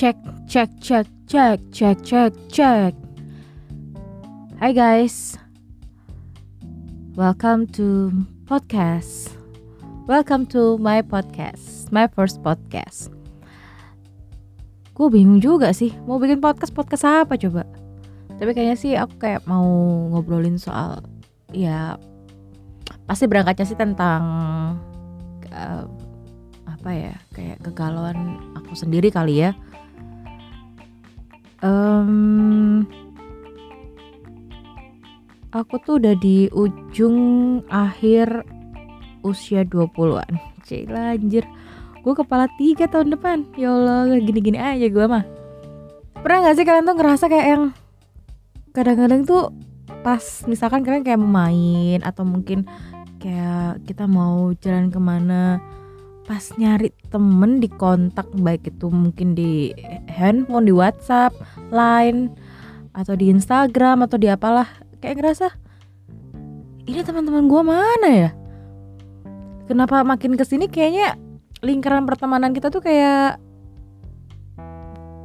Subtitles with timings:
[0.00, 0.16] Cek,
[0.48, 2.94] cek, cek, cek, cek, cek, cek.
[4.56, 5.36] Hai guys.
[7.12, 8.08] Welcome to
[8.48, 9.36] podcast.
[10.08, 11.92] Welcome to my podcast.
[11.92, 13.12] My first podcast.
[14.96, 17.68] Gue bingung juga sih mau bikin podcast podcast apa coba.
[18.40, 19.68] Tapi kayaknya sih aku kayak mau
[20.16, 21.04] ngobrolin soal
[21.52, 22.00] ya
[23.04, 24.24] pasti berangkatnya sih tentang
[25.52, 25.84] uh,
[26.64, 29.52] apa ya kayak kegalauan aku sendiri kali ya
[31.62, 32.84] um,
[35.52, 37.18] aku tuh udah di ujung
[37.68, 38.44] akhir
[39.20, 41.44] usia 20-an Cila anjir
[42.00, 43.44] Gue kepala tiga tahun depan.
[43.60, 45.20] Ya Allah gini-gini aja gue mah.
[46.24, 47.64] Pernah gak sih kalian tuh ngerasa kayak yang
[48.72, 49.52] Kadang-kadang tuh
[50.00, 52.64] pas misalkan kalian kayak mau main Atau mungkin
[53.20, 55.60] kayak kita mau jalan ke mana
[56.30, 59.74] pas nyari temen di kontak baik itu mungkin di
[60.06, 61.34] handphone di WhatsApp,
[61.74, 62.30] Line
[62.94, 64.70] atau di Instagram atau di apalah
[65.02, 65.50] kayak ngerasa
[66.86, 68.30] ini teman-teman gue mana ya?
[69.66, 71.18] Kenapa makin ke sini kayaknya
[71.66, 73.42] lingkaran pertemanan kita tuh kayak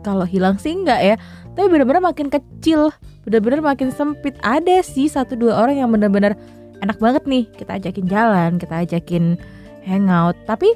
[0.02, 1.16] kalau hilang sih enggak ya,
[1.54, 2.90] tapi benar-benar makin kecil,
[3.30, 4.42] benar-benar makin sempit.
[4.42, 6.34] Ada sih satu dua orang yang benar-benar
[6.82, 9.38] enak banget nih kita ajakin jalan, kita ajakin
[9.86, 10.74] hangout, tapi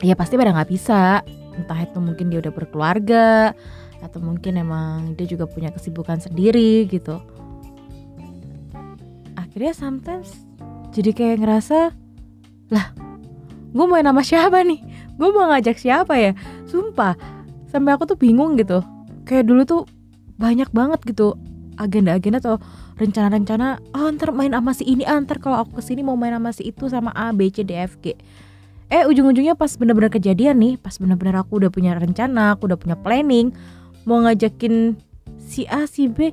[0.00, 1.22] ya pasti pada nggak bisa.
[1.54, 3.54] Entah itu mungkin dia udah berkeluarga
[4.02, 7.22] atau mungkin emang dia juga punya kesibukan sendiri gitu.
[9.38, 10.34] Akhirnya sometimes
[10.90, 11.94] jadi kayak ngerasa
[12.74, 12.86] lah
[13.74, 14.82] gue mau nama siapa nih?
[15.14, 16.34] Gue mau ngajak siapa ya?
[16.66, 17.14] Sumpah
[17.70, 18.82] sampai aku tuh bingung gitu.
[19.22, 19.82] Kayak dulu tuh
[20.34, 21.38] banyak banget gitu
[21.78, 22.56] agenda-agenda atau
[22.98, 26.34] rencana-rencana oh ntar main sama si ini ah, ntar kalau aku ke sini mau main
[26.34, 28.14] sama si itu sama A B C D F G
[28.92, 32.96] eh ujung-ujungnya pas bener-bener kejadian nih pas bener-bener aku udah punya rencana aku udah punya
[33.00, 33.50] planning
[34.04, 34.96] mau ngajakin
[35.40, 36.32] si A si B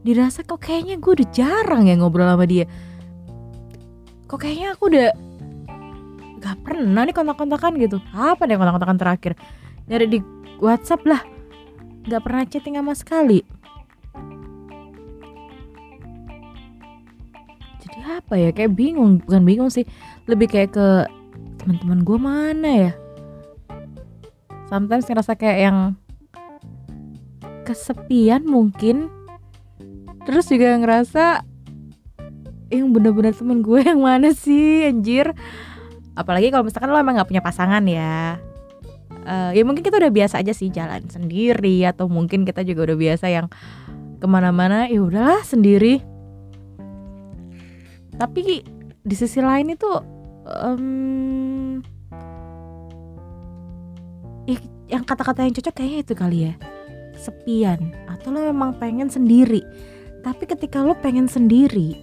[0.00, 2.64] dirasa kok kayaknya gue udah jarang ya ngobrol sama dia.
[4.24, 5.08] Kok kayaknya aku udah
[6.40, 8.00] gak pernah nih kontak-kontakan gitu.
[8.16, 9.32] Apa deh kontak-kontakan terakhir?
[9.90, 10.18] Nyari di
[10.62, 11.20] WhatsApp lah.
[12.08, 13.44] Gak pernah chatting sama sekali.
[17.84, 18.48] Jadi apa ya?
[18.56, 19.84] Kayak bingung bukan bingung sih.
[20.24, 20.86] Lebih kayak ke
[21.60, 22.92] teman-teman gue mana ya?
[24.72, 25.78] Sometimes ngerasa kayak yang
[27.68, 29.12] kesepian mungkin.
[30.24, 31.44] Terus juga ngerasa
[32.70, 35.36] yang bener-bener temen gue yang mana sih anjir?
[36.16, 38.40] Apalagi kalau misalkan lo emang nggak punya pasangan ya.
[39.20, 42.98] Uh, ya mungkin kita udah biasa aja sih jalan sendiri atau mungkin kita juga udah
[42.98, 43.46] biasa yang
[44.16, 46.00] ke mana-mana ya udahlah sendiri.
[48.16, 48.64] Tapi
[49.00, 50.19] di sisi lain itu
[50.58, 51.82] um,
[54.90, 56.54] yang kata-kata yang cocok kayaknya itu kali ya.
[57.14, 57.94] Sepian.
[58.10, 59.62] Atau lo memang pengen sendiri.
[60.20, 61.96] Tapi ketika lo pengen sendiri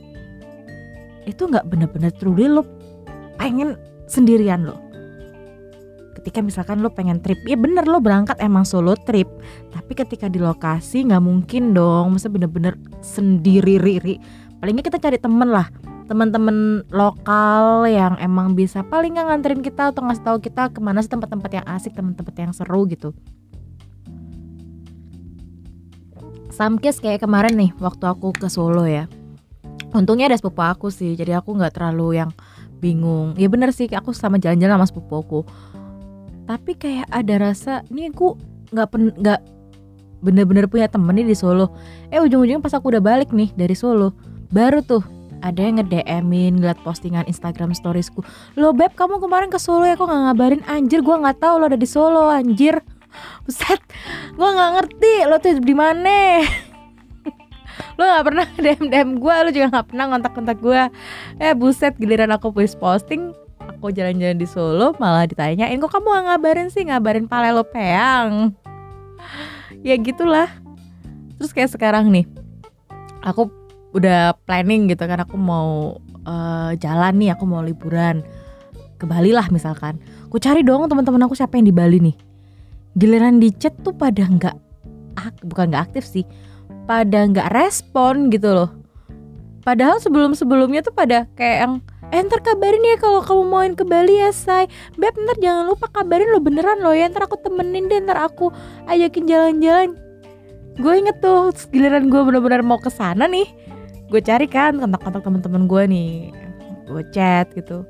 [1.28, 2.64] itu nggak bener-bener truly lo
[3.36, 3.76] pengen
[4.08, 4.80] sendirian lo.
[6.16, 9.28] Ketika misalkan lo pengen trip ya bener lo berangkat emang solo trip.
[9.76, 12.16] Tapi ketika di lokasi nggak mungkin dong.
[12.16, 14.18] Masa bener-bener sendiri riri
[14.58, 15.70] palingnya kita cari temen lah
[16.08, 21.04] teman-teman lokal yang emang bisa paling nggak nganterin kita atau ngasih tahu kita ke mana
[21.04, 23.12] sih tempat-tempat yang asik tempat-tempat yang seru gitu.
[26.48, 29.06] Samkes kayak kemarin nih waktu aku ke Solo ya.
[29.92, 32.32] Untungnya ada sepupu aku sih jadi aku nggak terlalu yang
[32.80, 33.36] bingung.
[33.36, 35.40] Ya bener sih aku sama jalan-jalan sama sepupu aku.
[36.48, 38.40] Tapi kayak ada rasa ini aku
[38.72, 38.88] nggak
[39.22, 39.40] nggak
[40.24, 41.76] bener-bener punya temen nih di Solo.
[42.10, 44.16] Eh ujung-ujungnya pas aku udah balik nih dari Solo
[44.48, 48.26] baru tuh ada yang nge-DM-in ngeliat postingan Instagram storiesku.
[48.58, 49.94] Lo beb kamu kemarin ke Solo ya?
[49.94, 50.62] Kok gak ngabarin?
[50.66, 52.82] Anjir gue nggak tahu lo ada di Solo anjir.
[53.46, 53.82] Buset
[54.34, 56.46] gue nggak ngerti lo tuh di mana.
[57.98, 60.82] Lo nggak pernah DM DM gue lo juga nggak pernah kontak kontak gue
[61.42, 66.26] eh buset giliran aku post posting aku jalan-jalan di Solo malah ditanyain kok kamu gak
[66.30, 66.86] ngabarin sih?
[66.86, 68.54] Ngabarin pale lo peang?
[69.86, 70.50] Ya gitulah.
[71.38, 72.26] Terus kayak sekarang nih
[73.22, 73.50] aku
[73.96, 78.26] udah planning gitu kan aku mau uh, jalan nih aku mau liburan
[78.98, 80.02] ke Bali lah misalkan.
[80.28, 82.18] Aku cari dong teman-teman aku siapa yang di Bali nih.
[82.98, 84.56] Giliran di chat tuh pada nggak
[85.46, 86.26] bukan nggak aktif sih
[86.90, 88.70] pada nggak respon gitu loh.
[89.62, 91.74] Padahal sebelum sebelumnya tuh pada kayak yang
[92.08, 94.66] eh ntar kabarin ya kalau kamu mauin ke Bali ya say.
[94.96, 98.50] Beb ntar jangan lupa kabarin lo beneran lo ya ntar aku temenin deh ntar aku
[98.88, 99.94] ajakin jalan-jalan.
[100.80, 103.50] Gue inget tuh giliran gue bener-bener mau ke sana nih
[104.08, 106.12] gue cari kan kontak-kontak teman-teman gue nih.
[106.88, 107.84] Gue chat gitu.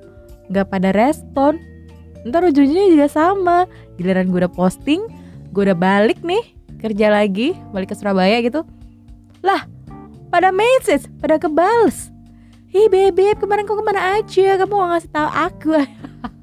[0.49, 1.61] Nggak pada respon.
[2.25, 3.69] Ntar ujungnya juga sama.
[3.95, 5.27] Giliran gue udah posting
[5.57, 8.61] gue udah balik nih kerja lagi balik ke Surabaya gitu.
[9.41, 9.65] Lah
[10.29, 12.13] pada message pada kebales.
[12.69, 14.59] Hei bebek kemarin kau ke mana aja?
[14.59, 15.71] Kamu gak ngasih tahu aku.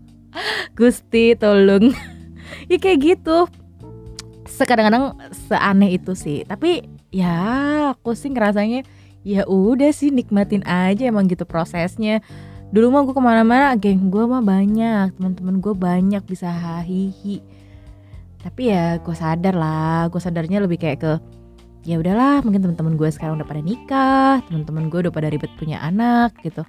[0.78, 1.94] Gusti tolong.
[2.64, 3.44] Ya kayak gitu.
[4.48, 6.48] Sekadang-kadang seaneh itu sih.
[6.48, 6.80] Tapi
[7.12, 8.88] ya aku sih ngerasanya
[9.24, 12.20] ya udah sih nikmatin aja emang gitu prosesnya.
[12.70, 17.40] Dulu mah gue ke mana-mana geng gue mah banyak teman-teman gue banyak bisa hahihi.
[18.44, 21.12] Tapi ya gue sadar lah gue sadarnya lebih kayak ke
[21.88, 25.80] ya udahlah mungkin teman-teman gue sekarang udah pada nikah teman-teman gue udah pada ribet punya
[25.80, 26.60] anak gitu.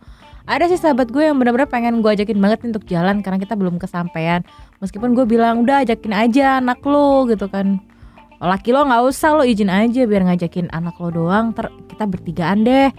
[0.45, 3.81] Ada sih sahabat gue yang benar-benar pengen gue ajakin banget untuk jalan karena kita belum
[3.81, 4.45] kesampaian.
[4.79, 7.81] Meskipun gue bilang udah ajakin aja anak lo gitu kan
[8.39, 11.55] laki lo nggak usah lo izin aja biar ngajakin anak lo doang.
[11.55, 12.91] Ter kita bertigaan deh.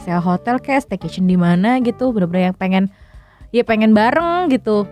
[0.00, 2.10] Sewa hotel kayak staycation di mana gitu.
[2.10, 2.84] Bener-bener yang pengen
[3.54, 4.84] ya pengen bareng gitu.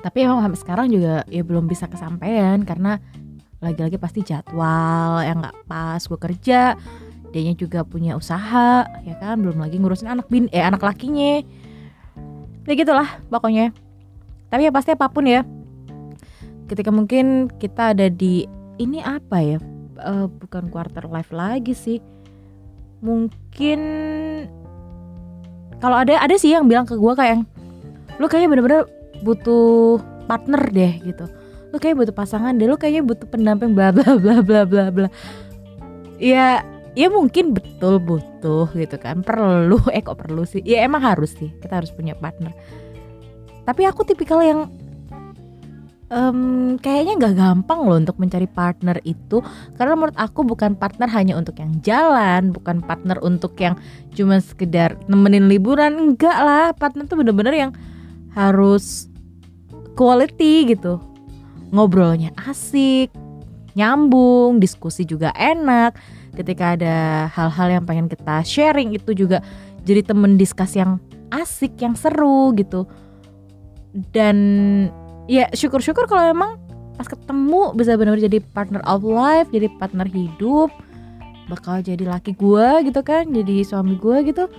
[0.00, 2.60] Tapi emang sampai sekarang juga ya belum bisa kesampaian.
[2.64, 3.00] Karena
[3.60, 6.00] lagi-lagi pasti jadwal yang nggak pas.
[6.04, 6.74] Gue kerja
[7.30, 9.38] dia juga punya usaha ya kan?
[9.40, 11.40] Belum lagi ngurusin anak bin eh anak lakinya.
[12.68, 13.72] Ya gitulah pokoknya.
[14.50, 15.46] Tapi ya pasti apa pun ya.
[16.66, 18.46] Ketika mungkin kita ada di
[18.80, 19.58] ini apa ya?
[20.00, 22.00] Uh, bukan quarter life lagi sih.
[23.04, 23.80] Mungkin
[25.80, 27.44] kalau ada ada sih yang bilang ke gue kayak
[28.20, 28.82] lu kayaknya bener-bener
[29.20, 31.24] butuh partner deh gitu.
[31.72, 35.08] Lu kayak butuh pasangan deh lu kayaknya butuh pendamping bla bla bla bla bla bla.
[36.16, 36.64] Ya
[36.96, 39.20] ya mungkin betul butuh gitu kan.
[39.20, 40.64] Perlu eh kok perlu sih?
[40.64, 42.52] Ya emang harus sih kita harus punya partner.
[43.64, 44.68] Tapi aku tipikal yang
[46.12, 49.40] um, kayaknya nggak gampang loh untuk mencari partner itu
[49.78, 53.78] karena menurut aku bukan partner hanya untuk yang jalan bukan partner untuk yang
[54.12, 57.72] cuma sekedar nemenin liburan enggak lah partner tuh bener-bener yang
[58.34, 59.08] harus
[59.94, 61.00] quality gitu
[61.70, 63.14] ngobrolnya asik,
[63.74, 65.96] nyambung, diskusi juga enak.
[66.34, 69.42] Ketika ada hal-hal yang pengen kita sharing itu juga
[69.82, 70.98] jadi temen diskusi yang
[71.30, 72.86] asik, yang seru gitu.
[74.14, 74.36] Dan
[75.30, 76.58] ya syukur-syukur kalau emang
[76.98, 80.74] pas ketemu bisa benar-benar jadi partner of life, jadi partner hidup,
[81.46, 84.50] bakal jadi laki gue gitu kan, jadi suami gue gitu.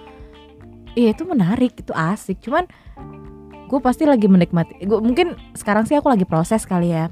[0.96, 2.40] Iya itu menarik, itu asik.
[2.40, 2.66] Cuman
[3.68, 7.12] gue pasti lagi menikmati gue mungkin sekarang sih aku lagi proses kali ya.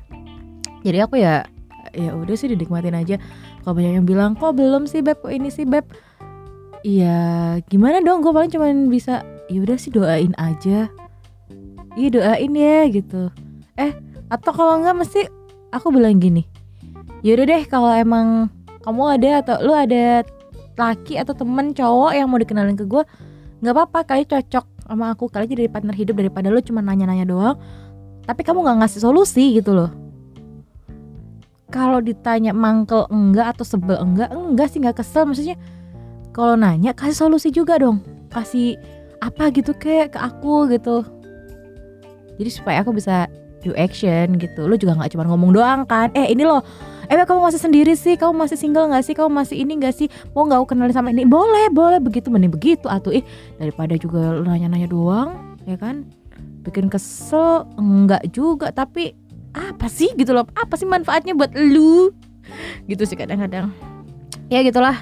[0.87, 1.43] Jadi aku ya
[1.91, 3.19] ya udah sih dinikmatin aja.
[3.61, 5.19] Kalau banyak yang bilang kok belum sih beb?
[5.19, 5.83] Kok ini sih beb?
[6.87, 8.23] Iya gimana dong?
[8.23, 9.19] Gue paling cuman bisa
[9.51, 10.87] ya udah sih doain aja.
[11.99, 13.48] Iya doain ya gitu
[13.79, 13.95] eh
[14.27, 15.21] atau kalau enggak mesti
[15.71, 16.43] aku bilang gini
[17.23, 18.51] ya udah deh kalau emang
[18.83, 20.27] kamu ada atau lu ada
[20.75, 23.03] laki atau temen cowok yang mau dikenalin ke gue
[23.59, 27.57] nggak apa-apa kali cocok sama aku kali jadi partner hidup daripada lo cuma nanya-nanya doang
[28.29, 29.89] tapi kamu nggak ngasih solusi gitu loh.
[31.73, 35.25] Kalau ditanya mangkel enggak atau sebel enggak enggak sih nggak kesel.
[35.25, 35.57] Maksudnya
[36.29, 38.05] kalau nanya kasih solusi juga dong.
[38.29, 38.77] Kasih
[39.17, 41.01] apa gitu kayak ke aku gitu.
[42.37, 43.25] Jadi supaya aku bisa
[43.63, 44.67] do action gitu.
[44.67, 46.11] Lo juga nggak cuma ngomong doang kan.
[46.15, 46.63] Eh ini loh.
[47.09, 48.15] Eh kamu masih sendiri sih?
[48.15, 49.17] Kamu masih single nggak sih?
[49.17, 50.07] Kamu masih ini nggak sih?
[50.37, 51.25] Mau nggak aku kenalin sama ini?
[51.25, 51.97] Boleh boleh.
[51.97, 53.25] Begitu mending begitu atau ih
[53.57, 56.05] daripada juga nanya-nanya doang ya kan?
[56.61, 58.69] Bikin kesel enggak juga.
[58.69, 59.17] Tapi
[59.57, 60.45] apa sih gitu loh?
[60.53, 62.13] Apa sih manfaatnya buat lu?
[62.85, 63.73] Gitu sih kadang-kadang.
[64.53, 64.97] Ya gitulah.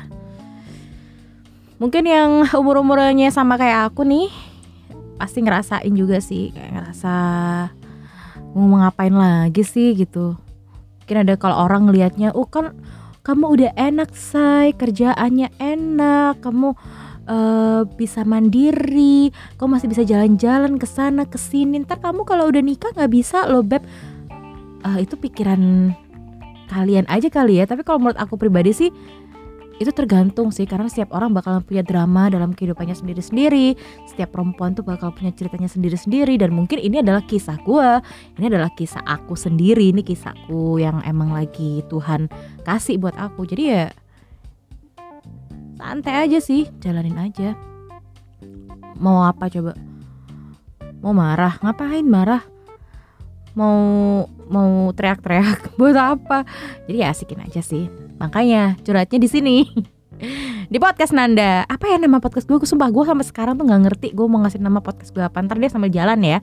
[1.78, 4.32] Mungkin yang umur-umurnya sama kayak aku nih
[5.20, 6.56] pasti ngerasain juga sih.
[6.56, 7.14] Kayak ngerasa
[8.54, 9.98] mau ngapain lagi sih?
[9.98, 10.38] gitu.
[11.04, 12.76] Mungkin ada kalau orang ngelihatnya oh kan
[13.24, 14.72] kamu udah enak say.
[14.76, 16.44] Kerjaannya enak.
[16.44, 16.70] Kamu
[17.28, 19.32] uh, bisa mandiri.
[19.60, 21.84] Kamu masih bisa jalan-jalan ke sana ke sini.
[21.84, 23.84] Ntar kamu kalau udah nikah nggak bisa loh beb.
[24.84, 25.92] Uh, itu pikiran
[26.72, 27.68] kalian aja kali ya.
[27.68, 28.90] Tapi kalau menurut aku pribadi sih
[29.78, 33.78] itu tergantung sih karena setiap orang bakal punya drama dalam kehidupannya sendiri-sendiri.
[34.10, 36.34] Setiap perempuan tuh bakal punya ceritanya sendiri-sendiri.
[36.42, 37.90] Dan mungkin ini adalah kisah gue
[38.42, 39.94] ini adalah kisah aku sendiri.
[39.94, 42.26] Ini kisahku yang emang lagi Tuhan
[42.66, 43.46] kasih buat aku.
[43.46, 43.86] Jadi ya
[45.78, 46.66] santai aja sih.
[46.82, 47.54] Jalanin aja.
[48.98, 49.78] Mau apa coba?
[51.06, 51.62] Mau marah?
[51.62, 52.42] Ngapain marah?
[53.54, 53.78] Mau
[54.50, 56.50] mau teriak-teriak buat apa?
[56.90, 59.58] Jadi ya asikin aja sih Makanya curhatnya di sini.
[60.74, 61.64] di podcast Nanda.
[61.70, 62.58] Apa ya nama podcast gue?
[62.66, 64.08] Sumpah gue sampai sekarang tuh nggak ngerti.
[64.18, 65.38] Gue mau ngasih nama podcast gue apa.
[65.46, 66.42] Ntar dia sambil jalan ya.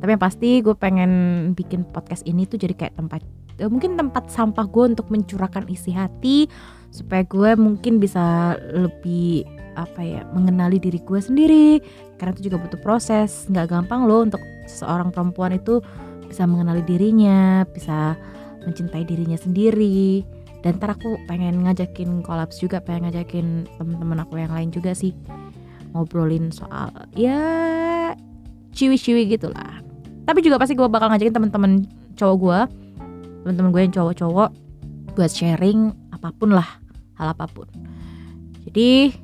[0.00, 1.12] Tapi yang pasti gue pengen
[1.52, 3.20] bikin podcast ini tuh jadi kayak tempat
[3.60, 6.48] eh, mungkin tempat sampah gue untuk mencurahkan isi hati.
[6.88, 9.44] Supaya gue mungkin bisa lebih
[9.78, 11.68] apa ya mengenali diri gue sendiri.
[12.16, 13.44] Karena itu juga butuh proses.
[13.52, 15.84] Nggak gampang loh untuk seorang perempuan itu
[16.30, 18.14] bisa mengenali dirinya bisa
[18.62, 20.22] mencintai dirinya sendiri
[20.60, 25.16] dan ntar aku pengen ngajakin kolaps juga pengen ngajakin temen-temen aku yang lain juga sih.
[25.96, 27.40] Ngobrolin soal ya
[28.76, 29.80] ciwi-ciwi gitulah.
[30.28, 31.72] Tapi juga pasti gue bakal ngajakin temen-temen
[32.14, 32.60] cowok gue
[33.40, 34.50] temen-temen gue yang cowok-cowok
[35.16, 36.68] buat sharing apa pun lah
[37.16, 37.66] hal apa pun.
[38.68, 39.16] Jadi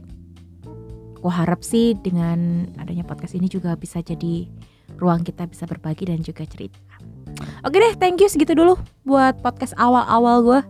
[1.20, 4.48] aku harap sih dengan adanya podcast ini juga bisa jadi
[4.96, 6.80] ruang kita bisa berbagi dan juga cerita.
[7.68, 10.60] Oke deh thank you segitu dulu buat podcast awal-awal gue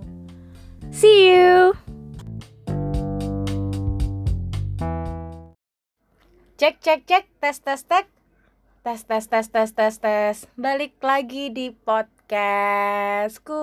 [0.95, 1.75] See you.
[6.57, 8.07] Cek cek cek tes tes tes
[8.87, 10.37] tes tes tes tes tes tes.
[10.55, 13.59] Balik lagi di podcastku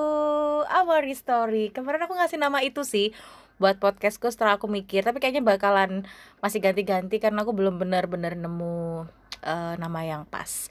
[0.68, 1.72] Our Story.
[1.72, 3.16] Kemarin aku ngasih nama itu sih
[3.56, 6.04] buat podcastku setelah aku mikir tapi kayaknya bakalan
[6.44, 9.08] masih ganti-ganti karena aku belum benar-benar nemu
[9.48, 10.68] uh, nama yang pas.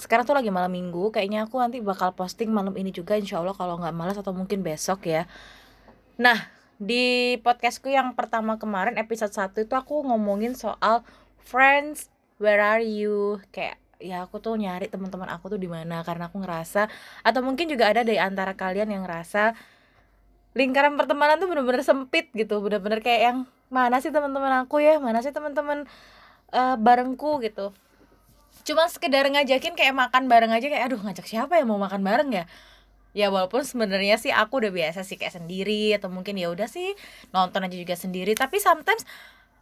[0.00, 3.52] Sekarang tuh lagi malam minggu kayaknya aku nanti bakal posting malam ini juga insya Allah
[3.52, 5.28] kalau nggak malas atau mungkin besok ya
[6.20, 6.36] Nah,
[6.76, 11.00] di podcastku yang pertama kemarin episode 1 itu aku ngomongin soal
[11.40, 13.40] friends, where are you?
[13.48, 16.92] Kayak ya aku tuh nyari teman-teman aku tuh di mana karena aku ngerasa
[17.24, 19.56] atau mungkin juga ada dari antara kalian yang ngerasa
[20.52, 23.38] lingkaran pertemanan tuh bener-bener sempit gitu, bener-bener kayak yang
[23.72, 25.88] mana sih teman-teman aku ya, mana sih teman-teman
[26.52, 27.72] uh, barengku gitu.
[28.68, 32.28] Cuma sekedar ngajakin kayak makan bareng aja kayak aduh ngajak siapa yang mau makan bareng
[32.28, 32.44] ya?
[33.16, 36.94] Ya walaupun sebenarnya sih aku udah biasa sih kayak sendiri atau mungkin ya udah sih
[37.34, 38.32] nonton aja juga sendiri.
[38.38, 39.02] Tapi sometimes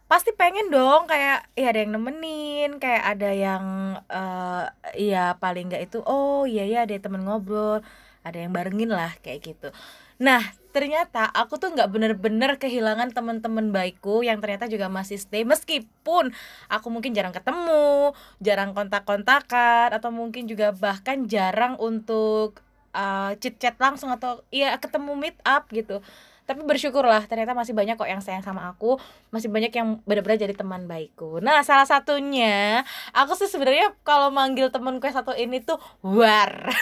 [0.09, 3.65] pasti pengen dong kayak ya ada yang nemenin kayak ada yang
[4.09, 4.65] uh,
[4.97, 7.85] ya paling nggak itu oh iya ya ada temen ngobrol
[8.25, 9.69] ada yang barengin lah kayak gitu.
[10.17, 15.45] Nah ternyata aku tuh nggak bener-bener kehilangan teman-teman baikku yang ternyata juga masih stay.
[15.45, 16.33] Meskipun
[16.69, 23.75] aku mungkin jarang ketemu jarang kontak-kontakan atau mungkin juga bahkan jarang untuk uh, chit chat
[23.77, 26.01] langsung atau ya ketemu meet up gitu.
[26.49, 28.97] Tapi bersyukurlah ternyata masih banyak kok yang sayang sama aku.
[29.29, 31.37] Masih banyak yang benar-benar jadi teman baikku.
[31.45, 32.81] Nah salah satunya
[33.13, 36.73] aku sih sebenarnya kalau manggil temenku yang satu ini tuh war.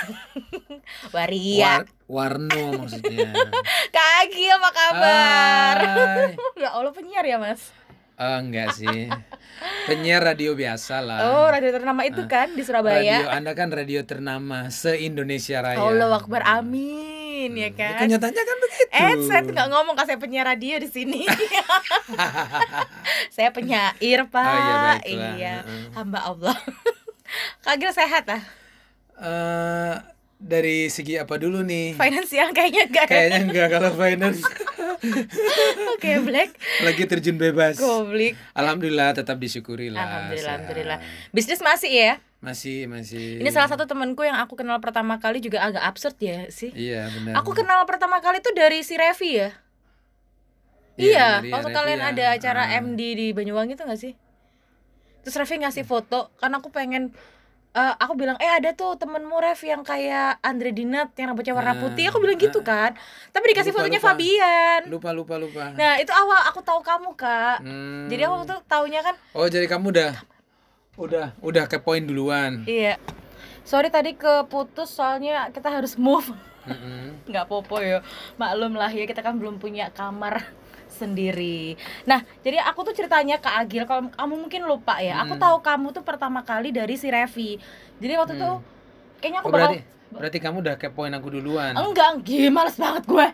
[1.16, 1.84] Waria.
[2.08, 3.28] War, warno maksudnya.
[3.96, 5.78] Kak Agil apa kabar?
[6.64, 7.76] Ya Allah penyiar ya mas
[8.18, 9.14] Uh, enggak sih.
[9.86, 11.20] Penyiar radio biasa lah.
[11.30, 12.98] Oh, radio ternama itu uh, kan di Surabaya.
[12.98, 15.78] Radio Anda kan radio ternama se-Indonesia Raya.
[15.78, 17.94] Allah Akbar, amin ya hmm, ya kan.
[17.94, 18.90] Ya, kenyataannya kan begitu.
[18.92, 21.22] Eh, saya nggak ngomong kasih penyiar radio di sini.
[23.36, 24.50] saya penyair, Pak.
[24.50, 25.56] Oh, iya, iya.
[25.94, 26.58] Hamba Allah.
[27.66, 28.42] Kagil sehat ah?
[29.18, 29.96] Uh,
[30.38, 31.98] dari segi apa dulu nih?
[31.98, 33.08] Finansial kayaknya enggak.
[33.10, 33.14] Ya?
[33.14, 34.42] Kayaknya enggak kalau finance.
[34.98, 35.34] Oke,
[35.98, 36.54] okay, Black.
[36.86, 37.78] Lagi terjun bebas.
[37.78, 38.38] Goblik.
[38.54, 40.06] Alhamdulillah tetap disyukuri lah.
[40.06, 41.00] Alhamdulillah, alhamdulillah.
[41.34, 42.14] Bisnis masih ya?
[42.38, 43.42] Masih, masih.
[43.42, 46.70] Ini salah satu temanku yang aku kenal pertama kali juga agak absurd ya sih.
[46.70, 47.42] Iya, benar.
[47.42, 49.50] Aku kenal pertama kali tuh dari si Revi ya.
[50.98, 52.10] Iya, iya waktu kalian ya.
[52.10, 52.74] ada acara uh.
[52.74, 52.82] Ah.
[52.82, 54.14] MD di Banyuwangi tuh gak sih?
[55.26, 57.14] Terus Revi ngasih foto karena aku pengen
[57.78, 61.78] uh, aku bilang eh ada tuh temenmu Rev yang kayak Andre Dinat yang rambutnya warna
[61.78, 62.10] nah, putih.
[62.10, 62.98] Aku bilang gitu kan.
[63.30, 64.08] Tapi dikasih lupa, fotonya lupa.
[64.10, 64.82] Fabian.
[64.90, 65.64] Lupa lupa lupa.
[65.78, 67.62] Nah itu awal aku tahu kamu kak.
[67.62, 68.10] Hmm.
[68.10, 70.12] jadi aku tuh taunya kan oh jadi kamu udah?
[70.98, 71.28] Udah.
[71.46, 72.66] Udah ke poin duluan?
[72.66, 72.98] Iya.
[73.62, 76.34] Sorry tadi keputus soalnya kita harus move.
[76.68, 76.76] Mm
[77.30, 77.48] -hmm.
[77.48, 78.02] popo ya.
[78.36, 80.44] Maklum lah ya kita kan belum punya kamar
[80.98, 81.78] sendiri.
[82.10, 85.22] Nah, jadi aku tuh ceritanya ke Agil kalau kamu mungkin lupa ya.
[85.22, 85.30] Hmm.
[85.30, 87.62] Aku tahu kamu tuh pertama kali dari si Revi.
[88.02, 88.42] Jadi waktu hmm.
[88.42, 88.56] tuh
[89.22, 90.18] kayaknya aku oh, berarti bakal...
[90.18, 91.74] berarti kamu udah kepoin aku duluan.
[91.78, 93.28] Enggak, gimana males banget gue.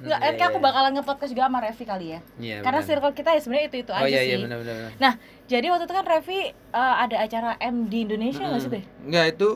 [0.00, 0.64] Enggak, hmm, iya, aku iya.
[0.64, 2.20] bakalan nge-podcast juga sama Revi kali ya.
[2.40, 2.88] Iya, Karena bener.
[2.88, 4.28] circle kita ya sebenarnya itu-itu oh, aja iya, sih.
[4.32, 4.92] Iya, bener, bener, bener.
[4.96, 5.12] Nah,
[5.44, 6.38] jadi waktu itu kan Revi
[6.72, 8.64] uh, ada acara MD Indonesia nggak hmm.
[8.64, 8.84] sih, Teh?
[9.04, 9.48] Enggak, itu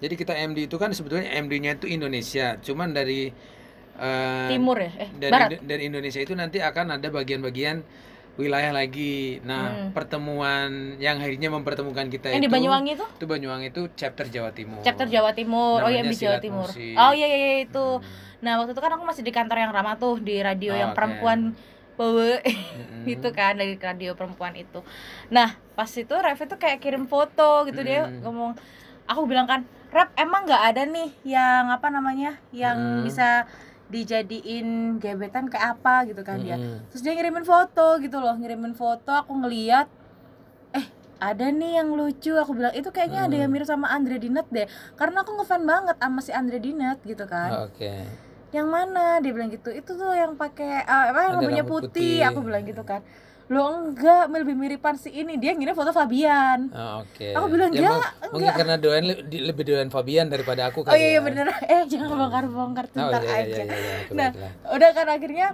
[0.00, 3.28] jadi kita MD itu kan sebetulnya MD-nya itu Indonesia, cuman dari
[4.00, 7.84] uh, timur ya eh dari, barat dari Indonesia itu nanti akan ada bagian-bagian
[8.40, 9.42] wilayah lagi.
[9.44, 9.90] Nah, hmm.
[9.92, 12.48] pertemuan yang akhirnya mempertemukan kita yang itu.
[12.48, 13.06] di Banyuwangi itu?
[13.20, 14.80] Itu Banyuwangi itu chapter Jawa Timur.
[14.80, 15.84] Chapter Jawa Timur.
[15.84, 16.68] Namanya oh, yang di Jawa Timur.
[16.72, 16.96] Musik.
[16.96, 17.86] Oh iya, iya iya itu.
[18.00, 18.40] Hmm.
[18.40, 20.90] Nah, waktu itu kan aku masih di kantor yang ramah tuh di radio oh, yang
[20.96, 20.98] okay.
[20.98, 21.38] perempuan
[22.00, 23.04] bawa hmm.
[23.04, 24.80] itu kan dari radio perempuan itu.
[25.28, 27.88] Nah, pas itu Rev itu kayak kirim foto gitu hmm.
[27.88, 28.56] dia ngomong
[29.04, 32.40] aku bilang kan, "Rap, emang nggak ada nih yang apa namanya?
[32.56, 33.04] yang hmm.
[33.04, 33.44] bisa
[33.90, 36.56] dijadiin gebetan kayak apa gitu kan dia
[36.88, 39.90] terus dia ngirimin foto gitu loh ngirimin foto aku ngeliat
[40.70, 40.86] eh
[41.20, 42.32] ada nih yang lucu.
[42.32, 43.28] Aku bilang itu kayaknya hmm.
[43.28, 44.64] ada yang mirip sama Andre Dinet deh.
[44.96, 47.50] Karena aku ngefan banget sama si Andre Dinet gitu kan.
[47.52, 47.76] Oh, oke.
[47.76, 48.08] Okay.
[48.56, 49.20] yang mana?
[49.20, 49.68] Dia bilang gitu.
[49.68, 51.92] Itu tuh yang pakai uh, apa yang rambutnya putih.
[51.92, 52.16] putih.
[52.24, 53.04] Aku bilang gitu kan
[53.50, 55.34] lo enggak lebih miripan si ini.
[55.34, 56.70] Dia ngirim foto Fabian.
[56.70, 57.34] Oh, Oke.
[57.34, 60.94] Aku bilang, Ya, "Enggak, mung- Mungkin karena doain lebih doain Fabian daripada aku oh kali
[60.94, 61.20] iya, iya ya.
[61.20, 61.46] bener.
[61.74, 63.60] Eh jangan bongkar-bongkar Oh, tentang iya, iya, aja.
[63.60, 64.30] iya, iya, oke, nah
[64.70, 65.46] udah kan akhirnya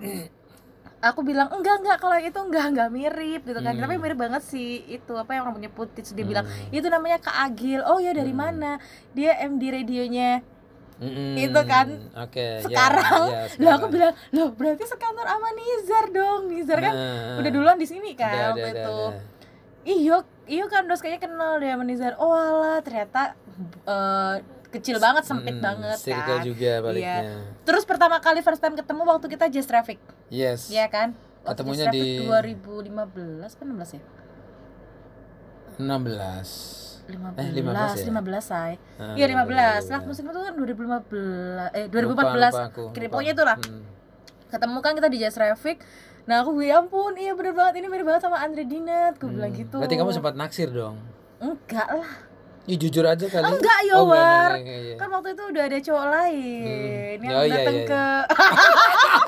[0.98, 3.72] aku bilang enggak enggak kalau itu enggak enggak mirip gitu kan.
[3.72, 3.80] Hmm.
[3.80, 7.80] tapi mirip banget sih itu apa yang rambutnya putih dia bilang itu namanya Kak Agil.
[7.82, 8.40] Oh ya dari Hmm.
[8.42, 8.72] mana?
[9.12, 10.44] Dia MD radionya
[10.96, 11.36] Mm-mm.
[11.36, 11.86] Itu kan
[12.18, 12.40] Oke.
[12.40, 13.92] ya, sekarang ya, lah aku sekarang.
[13.92, 18.32] bilang loh berarti sekantor sama Nizar dong Nizar kan Nah, udah duluan di sini kan
[18.32, 19.22] udah, waktu udah, itu udah, udah.
[19.84, 23.36] iyo iyo kan dos kayaknya kenal deh sama Nizar oh alah ternyata
[23.84, 24.34] eh,
[24.68, 27.44] kecil banget sempit Mm, banget kan juga baliknya.
[27.62, 30.68] terus pertama kali first time ketemu waktu kita just traffic Yes.
[30.68, 31.12] Iya kan
[31.42, 32.98] Waktu Ketemunya di- Traffic 2015
[33.46, 34.02] apa 16 ya
[35.76, 36.95] 16.
[37.06, 38.04] 15 Eh, 15 ya?
[38.04, 39.46] 15 say Ah, iya 15
[39.86, 40.06] lah 2015.
[40.06, 43.12] musim itu kan 2015 eh Lupa, 2014 lupa aku, Kira- lupa.
[43.12, 43.82] pokoknya itulah Hmm.
[44.46, 45.76] ketemu kan kita di Just Traffic
[46.22, 49.48] nah aku ya ampun iya bener banget ini mirip banget sama Andre Dinat aku bilang
[49.48, 49.60] Hmm.
[49.60, 50.98] gitu Berarti kamu sempat naksir dong.
[51.38, 52.10] enggak lah
[52.66, 53.46] Ih, jujur aja kali.
[53.46, 54.18] Enggak, Oh, Yowar.
[54.50, 56.66] enggak, enggak, enggak, kan waktu itu udah ada cowok lain
[57.14, 57.22] Hmm.
[57.22, 58.02] yang Oh, iya, datang iya, ke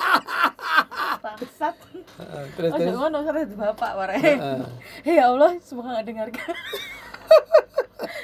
[1.20, 1.74] bangsat
[2.18, 2.78] Ah, terus oh
[3.14, 3.50] terus.
[3.54, 4.66] bapak warna Ah.
[5.08, 6.50] ya Allah semoga nggak dengarkan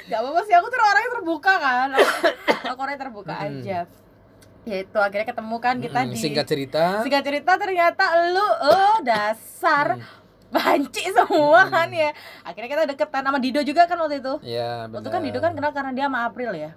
[0.05, 3.79] Gak apa-apa sih, aku tuh orangnya terbuka kan Aku, orangnya terbuka aja
[4.65, 7.05] Ya itu, akhirnya ketemu kan kita Mm, di singkat cerita.
[7.05, 10.23] Singkat cerita ternyata lu, oh dasar Hmm.
[10.47, 15.01] Banci semua kan ya Akhirnya kita deketan sama Dido juga kan waktu itu Ya, Waktu
[15.01, 15.11] benar.
[15.11, 16.71] kan Dido kan kenal karena dia sama April ya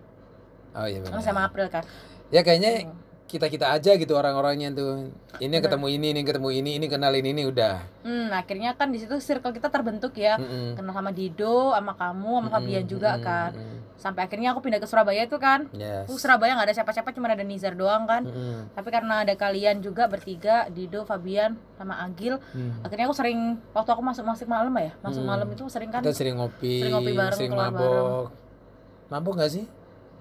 [0.73, 1.21] Oh iya benar.
[1.21, 1.85] Sama April kan
[2.29, 2.97] Ya kayaknya Hmm.
[3.29, 5.13] Kita-kita aja gitu orang-orangnya tuh.
[5.37, 7.85] Ini yang ketemu ini, ini ketemu ini, ini kenalin ini udah.
[8.01, 10.75] Hmm, akhirnya kan di situ circle kita terbentuk ya Mm-mm.
[10.75, 13.53] Kenal sama Dido, sama kamu, sama Fabian Mm-mm, juga kan.
[13.99, 16.07] Sampai akhirnya aku pindah ke Surabaya itu kan Yes.
[16.07, 18.73] Aku Surabaya nggak ada siapa-siapa, cuma ada Nizar doang kan Mm-mm.
[18.73, 22.81] tapi karena ada kalian juga bertiga Dido Fabian sama Agil Mm.
[22.87, 25.31] akhirnya aku sering waktu aku masuk masuk malam ya masuk Hmm.
[25.35, 28.25] malam itu sering kan Kita sering ngopi, sering ngopi bareng, sering keluar mabok.
[29.11, 29.65] Mabok gak sih?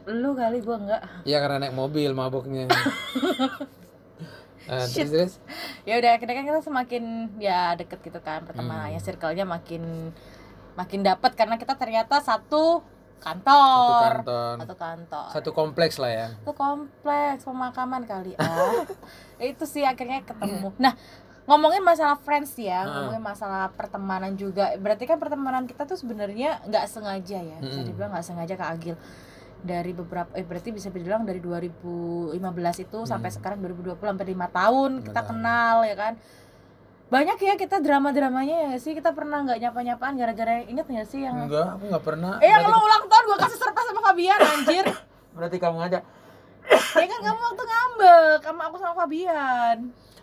[0.09, 2.65] Lu kali gua enggak Iya karena naik mobil maboknya.
[4.67, 5.33] Ah, terus terus.
[5.83, 7.03] ya udah akhirnya kan kita semakin
[7.37, 9.07] ya deket gitu kan pertemanannya Hmm.
[9.07, 10.11] circle-nya makin
[10.75, 12.83] makin dapat karena kita ternyata satu
[13.17, 16.27] Satu kantor kantor, satu kantor satu kompleks lah ya.
[16.35, 18.83] itu kompleks pemakaman kali ah
[19.41, 20.99] itu sih akhirnya ketemu nah
[21.45, 23.07] ngomongin masalah friends ya Ah.
[23.07, 27.87] ngomongin masalah pertemanan juga berarti kan pertemanan kita tuh sebenarnya nggak sengaja ya bisa Mm-mm.
[27.87, 28.95] dibilang nggak sengaja kak Agil
[29.59, 32.37] dari beberapa eh berarti bisa dibilang dari 2015
[32.79, 33.35] itu sampai Hmm.
[33.35, 35.27] sekarang 2020 sampai lima tahun kita Benar.
[35.27, 36.13] kenal ya kan
[37.07, 41.07] banyak ya kita drama dramanya ya sih kita pernah nggak nyapa nyapaan gara-gara inget nggak
[41.07, 42.33] sih yang Enggak, aku nggak pernah.
[42.37, 44.85] eh yang lo ulang tahun gua kasih surprise sama Fabian anjir
[45.35, 45.99] berarti kamu aja.
[46.67, 49.77] ya kan kamu waktu ngambek sama aku sama Fabian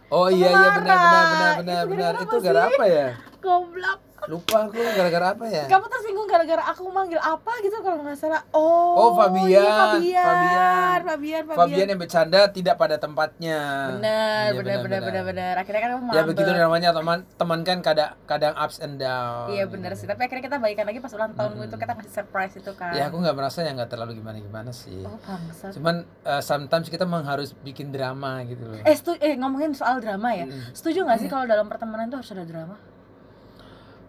[0.09, 2.13] Oh iya iya benar benar benar benar Itu benar.
[2.13, 3.09] gara-gara Itu apa gara apa ya?
[3.41, 5.65] goblok Lupa aku gara-gara apa ya?
[5.67, 9.49] kamu tersinggung gara-gara aku manggil apa gitu kalau nggak salah oh Oh, Fabian.
[9.49, 11.01] iya, Fabian Fabian.
[11.05, 13.59] Fabian Fabian, Fabian yang bercanda tidak pada tempatnya.
[13.93, 17.79] benar Iya, benar benar benar benar akhirnya kan kamu Ya begitu namanya teman teman kan
[17.81, 19.49] kadang kadang ups and down.
[19.49, 21.69] iya benar sih tapi akhirnya kita baikan lagi pas ulang tahunmu Mm-mm.
[21.69, 24.71] itu kita ngasih surprise itu kan Ya aku nggak merasa ya nggak terlalu gimana gimana
[24.71, 25.03] sih.
[25.03, 28.79] oh bangsat Cuman uh, sometimes kita memang harus bikin drama gitu loh.
[28.81, 30.73] eh stu eh ngomongin soal drama ya Mm-mm.
[30.73, 32.77] setuju nggak sih kalau dalam pertemanan itu harus ada drama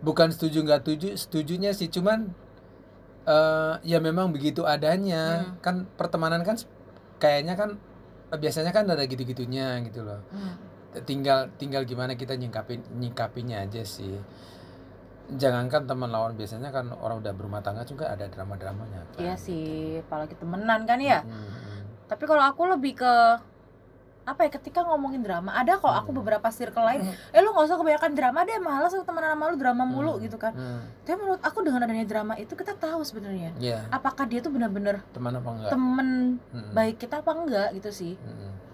[0.01, 2.31] Bukan setuju nggak setuju, setujunya sih cuman
[3.25, 5.43] eh ya memang begitu adanya.
[5.43, 5.57] Hmm.
[5.61, 6.57] Kan pertemanan kan
[7.17, 7.79] kayaknya kan
[8.31, 10.19] eh, biasanya kan ada gitu-gitunya gitu loh.
[10.29, 10.55] Hmm.
[11.05, 14.15] Tinggal tinggal gimana kita nyingkapin nyingkapinya aja sih.
[15.25, 19.25] Jangankan teman lawan biasanya kan orang udah berumah tangga juga ada drama-dramanya kan.
[19.25, 21.81] iya sih apalagi temenan kan ya Hmm.
[22.05, 23.13] tapi kalau aku lebih ke
[24.25, 26.19] apa ya ketika ngomongin drama ada kok aku Hmm.
[26.19, 29.55] beberapa circle lain eh lu nggak usah kebanyakan drama deh malas aku temenan sama lu
[29.55, 30.23] drama mulu Hmm.
[30.23, 30.81] gitu kan Hmm.
[30.99, 35.05] tapi menurut aku dengan adanya drama itu kita tahu sebenarnya Iya, apakah dia tuh benar-benar
[35.11, 35.69] teman apa enggak?
[35.69, 36.07] temen
[36.71, 38.13] baik kita apa enggak gitu sih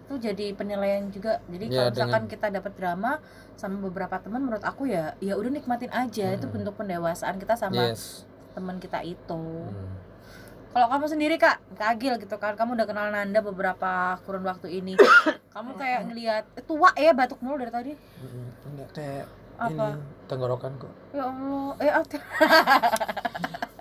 [0.02, 3.12] itu jadi penilaian juga jadi Ya, kalau misalkan dengan- kita dapat drama
[3.54, 6.54] sama beberapa teman menurut aku ya ya udah nikmatin aja itu Hmm.
[6.54, 8.24] bentuk pendewasaan kita sama Yes.
[8.52, 10.00] teman kita itu Hmm.
[10.72, 13.92] Kalau kamu sendiri kak kak Agil gitu kan kamu udah kenal Nanda beberapa
[14.24, 14.96] kurun waktu ini
[15.54, 17.92] kamu kayak ngelihat eh, tua ya batuk mulu dari tadi.
[18.64, 19.26] Enggak kayak
[19.58, 19.70] Apa?
[19.94, 20.92] ini tenggorokan kok.
[21.12, 22.04] ya Allah eh ah,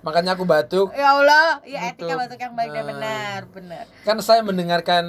[0.00, 0.88] Makanya aku batuk.
[0.92, 2.20] ya Allah ya etika Batuk.
[2.26, 2.88] batuk yang baik dan Nah.
[2.90, 5.04] benar benar Kan saya mendengarkan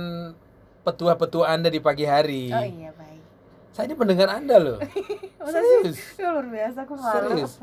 [0.82, 2.52] petua-petua Anda di pagi hari.
[2.52, 3.22] oh iya baik
[3.72, 4.78] Saya ini pendengar Anda loh.
[5.48, 5.98] Serius.
[6.15, 7.54] Ya, luar biasa aku malu Serius.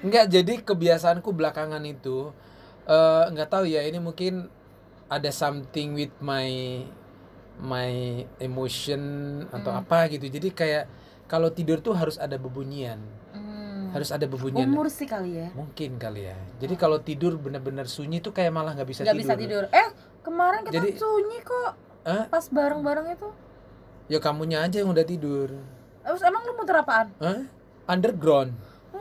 [0.00, 2.32] Enggak, jadi kebiasaanku belakangan itu
[2.88, 4.48] eh enggak tahu ya, ini mungkin
[5.06, 6.48] ada something with my
[7.58, 7.92] my
[8.38, 9.00] emotion
[9.48, 9.80] atau Hmm.
[9.82, 10.26] apa gitu.
[10.26, 10.84] Jadi kayak
[11.26, 12.96] kalau tidur tuh harus ada bebunyian
[13.28, 13.92] Hmm.
[13.92, 15.48] harus ada bebunyian Umur sih kali ya.
[15.52, 19.28] mungkin kali ya jadi kalau tidur benar-benar sunyi tuh kayak malah nggak bisa Nggak tidur
[19.28, 19.64] bisa tidur.
[19.70, 19.88] Eh,
[20.22, 21.72] kemarin kita Jadi- sunyi kok.
[22.02, 22.24] Hah?
[22.26, 23.28] Pas bareng-bareng itu.
[24.08, 25.52] ya kamunya aja yang udah tidur
[26.00, 27.12] Terus emang lu muter apaan?
[27.18, 27.44] Hah?
[27.86, 28.56] underground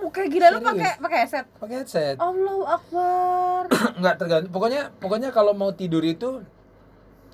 [0.08, 1.46] kayak gila lu pakai pakai headset.
[1.54, 3.62] pakai headset Allahu Akbar.
[4.00, 6.42] nggak tergantung pokoknya pokoknya kalau mau tidur itu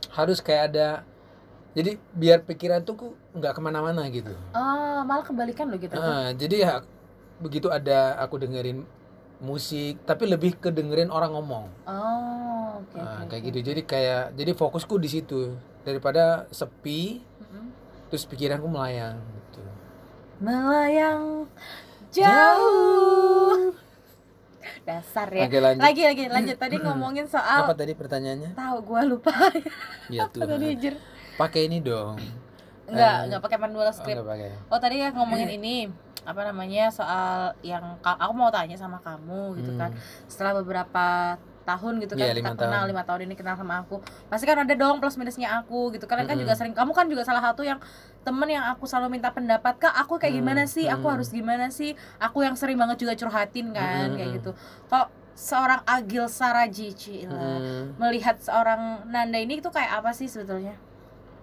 [0.09, 0.87] harus kayak ada
[1.73, 2.95] jadi biar pikiran tuh
[3.31, 5.91] nggak ke mana-mana gitu Ah, malah kebalikan lo gitu.
[5.91, 6.73] Nah, jadi ya
[7.35, 8.85] begitu ada aku dengerin
[9.39, 13.27] musik tapi lebih ke dengerin orang ngomong Oh, oke Nah, oke.
[13.27, 13.47] kayak oke.
[13.49, 17.65] gitu jadi kayak jadi fokusku di situ daripada sepi Mm-mm.
[18.07, 19.61] terus pikiranku melayang gitu
[20.39, 21.47] Melayang
[22.13, 23.73] jauh.
[24.87, 25.47] Dasar ya.
[25.47, 29.31] Oke lanjut Lagi lagi lanjut tadi ngomongin soal apa tadi pertanyaannya tahu gua lupa.
[30.13, 30.27] ya
[30.75, 30.95] Jir?
[31.33, 32.19] pakai ini dong
[32.83, 34.13] Enggak, Eh, enggak pakai manual oh, script.
[34.13, 35.87] nggak pakai Oh tadi ya ngomongin ini
[36.23, 39.99] apa namanya soal yang aku mau tanya sama kamu gitu kan Hmm.
[40.27, 42.89] setelah beberapa tahun gitu kan Iya, kita lima kenal tahun.
[42.89, 43.95] lima tahun ini kenal sama aku
[44.27, 46.43] pasti kan ada dong plus minusnya aku gitu kalian kan Mm-mm.
[46.43, 47.79] juga sering kamu kan juga salah satu yang
[48.19, 51.13] temen yang aku selalu minta pendapat kak aku kayak Hmm, gimana sih aku hmm.
[51.13, 54.51] harus gimana sih aku yang sering banget juga curhatin kan kayak gitu
[54.85, 57.97] kok seorang Agil Sarajici Hmm.
[57.97, 60.77] melihat seorang Nanda ini itu kayak apa sih sebetulnya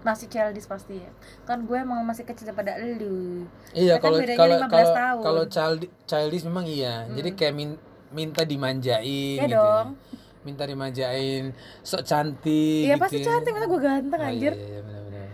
[0.00, 1.12] masih childish pasti ya
[1.44, 5.20] kan gue emang masih kecil daripada elu Iya Kan kalau bedanya kalau 15 kalau tahun.
[5.20, 7.04] kalau child childish memang iya.
[7.04, 7.12] Hmm.
[7.12, 9.56] Jadi kayak min- minta dimanjain Iya gitu.
[9.56, 9.86] dong.
[9.94, 10.18] Ya.
[10.40, 13.02] Minta dimanjain, sok cantik Iya gitu.
[13.04, 13.26] pasti ya.
[13.28, 14.52] cantik masa gue ganteng Oh, anjir.
[14.52, 15.28] Iya, iya benar-benar.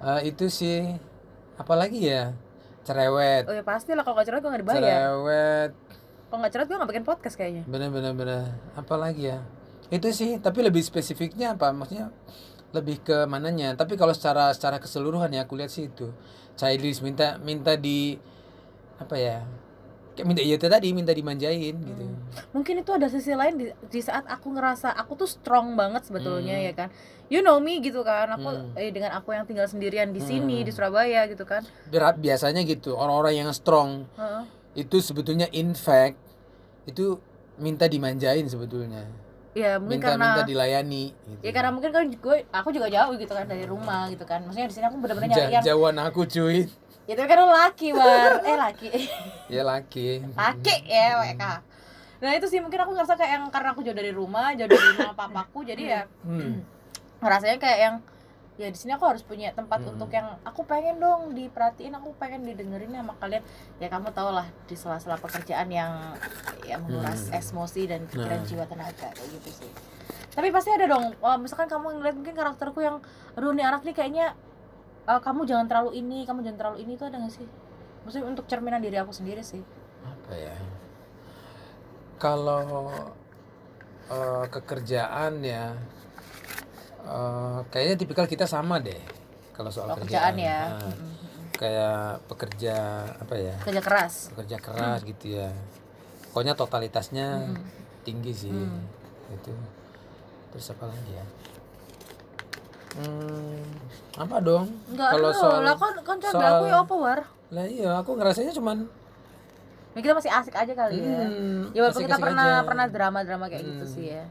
[0.00, 0.78] Eh, itu sih
[1.56, 2.32] apalagi ya?
[2.80, 3.44] Cerewet.
[3.44, 4.80] Oh ya pasti lah kalau gak cerewet gue gak dibayar.
[4.80, 5.70] Cerewet.
[6.26, 7.62] Kalau gak cerewet gue gak bikin podcast kayaknya.
[7.66, 8.44] Benar-benar benar.
[8.72, 9.38] Apalagi ya?
[9.90, 11.74] Itu sih, tapi lebih spesifiknya apa?
[11.74, 12.14] Maksudnya
[12.70, 13.74] lebih ke mananya.
[13.74, 16.14] Tapi kalau secara secara keseluruhan ya aku lihat sih itu.
[16.54, 18.14] Childish minta minta di
[18.96, 19.42] apa ya?
[20.10, 22.02] Kayak minta iya tadi minta dimanjain gitu.
[22.50, 26.54] Mungkin itu ada sisi lain di, di saat aku ngerasa aku tuh strong banget sebetulnya
[26.54, 26.66] Hmm.
[26.66, 26.88] ya kan.
[27.26, 28.26] You know me gitu kan.
[28.32, 28.74] Aku Hmm.
[28.74, 30.66] eh, dengan aku yang tinggal sendirian di sini Hmm.
[30.66, 31.62] di Surabaya gitu kan.
[31.86, 32.92] Berat biasanya gitu.
[32.92, 34.42] Orang-orang yang strong Heeh.
[34.76, 36.18] itu sebetulnya in fact
[36.84, 37.18] itu
[37.56, 39.06] minta dimanjain sebetulnya.
[39.50, 41.42] Ya mungkin Minta karena minta dilayani gitu.
[41.42, 44.42] ya karena mungkin kan gue aku juga jauh gitu kan dari rumah gitu kan.
[44.42, 46.70] Maksudnya di sini aku bener-bener Ja- nyari yang jauhan aku cuy.
[47.10, 48.88] Ya tapi kan lu laki war eh laki
[49.48, 50.22] Ya laki.
[50.30, 51.42] laki ya WK
[52.20, 54.84] nah itu sih mungkin aku ngerasa kayak yang karena aku jauh dari rumah jauh dari
[54.94, 56.62] rumah papaku jadi ya Hmm.
[57.20, 57.96] ngerasanya kayak yang
[58.54, 59.96] ya di sini aku harus punya tempat Mm-mm.
[59.96, 63.40] untuk yang aku pengen dong diperhatiin aku pengen didengerin sama kalian
[63.76, 66.12] ya kamu tau lah di sela-sela pekerjaan yang
[66.62, 67.40] ya menguras Hmm.
[67.40, 68.46] emosi dan pikiran Nah.
[68.46, 69.70] jiwa tenaga kayak gitu sih
[70.30, 73.00] tapi pasti ada dong misalkan kamu ngeliat mungkin karakterku yang
[73.32, 74.26] aduh nih anak nih kayaknya
[75.10, 76.92] eh, kamu jangan terlalu ini kamu jangan terlalu ini.
[76.94, 77.46] Itu ada gak sih?
[78.06, 79.60] Maksudnya untuk cerminan diri aku sendiri sih.
[80.02, 80.54] Apa ya?
[82.16, 82.92] Kalau
[84.06, 85.72] eh, kekerjaan ya
[87.02, 89.00] eh, kayaknya tipikal kita sama deh
[89.56, 90.32] kalau soal kalau kerjaan.
[90.32, 90.60] kerjaan ya?
[90.72, 90.94] Nah,
[91.56, 92.76] kayak pekerja
[93.20, 93.54] apa ya?
[93.60, 94.14] Kerja keras?
[94.32, 95.48] Pekerja keras gitu ya.
[96.30, 97.58] Pokoknya totalitasnya Mm-mm.
[98.00, 98.86] tinggi sih Hmm.
[99.30, 99.50] itu
[100.50, 101.22] terus apa lagi ya
[102.96, 103.60] hmm,
[104.16, 104.66] apa dong?
[104.90, 107.20] Enggak kalau soal lah kan kan soal- aku ya apa war?
[107.50, 108.86] Lah iya aku ngerasanya cuman
[109.90, 111.26] ya kita masih asik aja kali ya.
[111.26, 112.66] Hmm, ya walaupun kita pernah aja.
[112.66, 113.94] pernah drama-drama kayak gitu Hmm.
[113.94, 114.24] sih ya.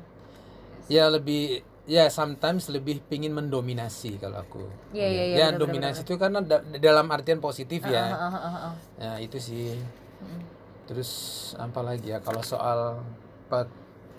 [0.90, 4.64] Ya lebih ya sometimes lebih pingin mendominasi kalau aku.
[4.94, 8.06] Iya, iya, iya, ya benar, dominasi itu karena da- dalam artian positif Ah, ah, ya
[8.08, 8.74] ah, ah, ah.
[8.98, 9.76] ya itu sih.
[10.20, 10.42] Mm.
[10.86, 11.12] terus
[11.56, 12.18] apa lagi ya?
[12.18, 12.98] Kalau soal
[13.46, 13.70] pe-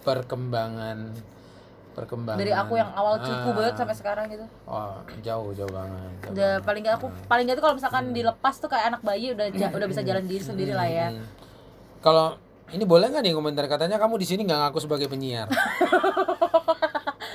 [0.06, 1.10] perkembangan
[1.92, 6.10] perkembangan dari aku yang awal cupu Ah, banget sampai sekarang gitu oh, jauh jauh banget
[6.20, 6.64] jauh udah banget.
[6.64, 7.26] paling gak aku Ah.
[7.26, 10.24] paling gak tuh kalau misalkan dilepas tuh kayak anak bayi udah ja- udah bisa jalan
[10.24, 11.26] diri sendiri lah ya Hmm.
[12.00, 15.50] Kalau ini boleh nggak nih komentar katanya kamu di sini nggak ngaku sebagai penyiar?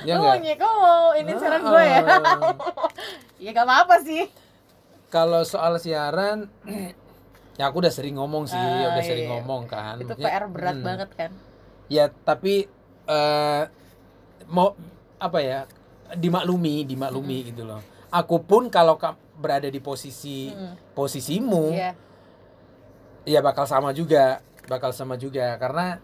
[0.02, 0.36] ya Kamu nggak?
[0.36, 2.38] mau kamu mau ini siaran gue ya Ah.
[3.44, 4.24] ya gak apa-apa sih
[5.06, 6.50] Kalau soal siaran,
[7.58, 9.32] ya aku udah sering ngomong sih, Ah, udah iya, sering iya.
[9.32, 9.94] ngomong kan.
[9.96, 10.82] itu Maksudnya, PR berat hmm.
[10.84, 11.30] banget kan
[11.86, 12.66] Ya tapi
[13.06, 13.62] eh
[14.46, 14.74] mau
[15.16, 15.60] apa ya
[16.12, 17.80] dimaklumi, dimaklumi gitu loh.
[18.08, 20.94] Aku pun kalau ka- berada di posisi Mm.
[20.94, 21.92] posisimu, Iya
[23.26, 25.98] ya bakal sama juga, bakal sama juga karena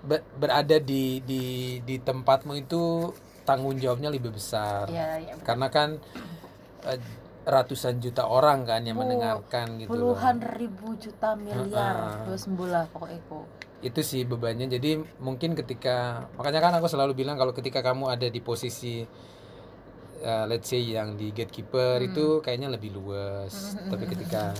[0.00, 1.42] be- berada di di
[1.80, 3.12] di tempatmu itu
[3.44, 4.88] tanggung jawabnya lebih besar.
[4.88, 5.44] iya iya betul.
[5.44, 5.88] Karena kan
[6.84, 7.00] eh,
[7.44, 10.16] ratusan juta orang kan yang Oh, mendengarkan gitu loh.
[10.16, 12.24] puluhan ribu juta miliar Ah.
[12.24, 13.20] dua sembulah pokoknya
[13.84, 14.64] itu sih bebannya.
[14.66, 15.96] Jadi mungkin ketika
[16.34, 19.04] makanya kan aku selalu bilang kalau ketika kamu ada di posisi
[20.20, 22.08] uh, let's say yang di gatekeeper Hmm.
[22.08, 23.52] itu kayaknya lebih luas
[23.84, 24.56] tapi ketika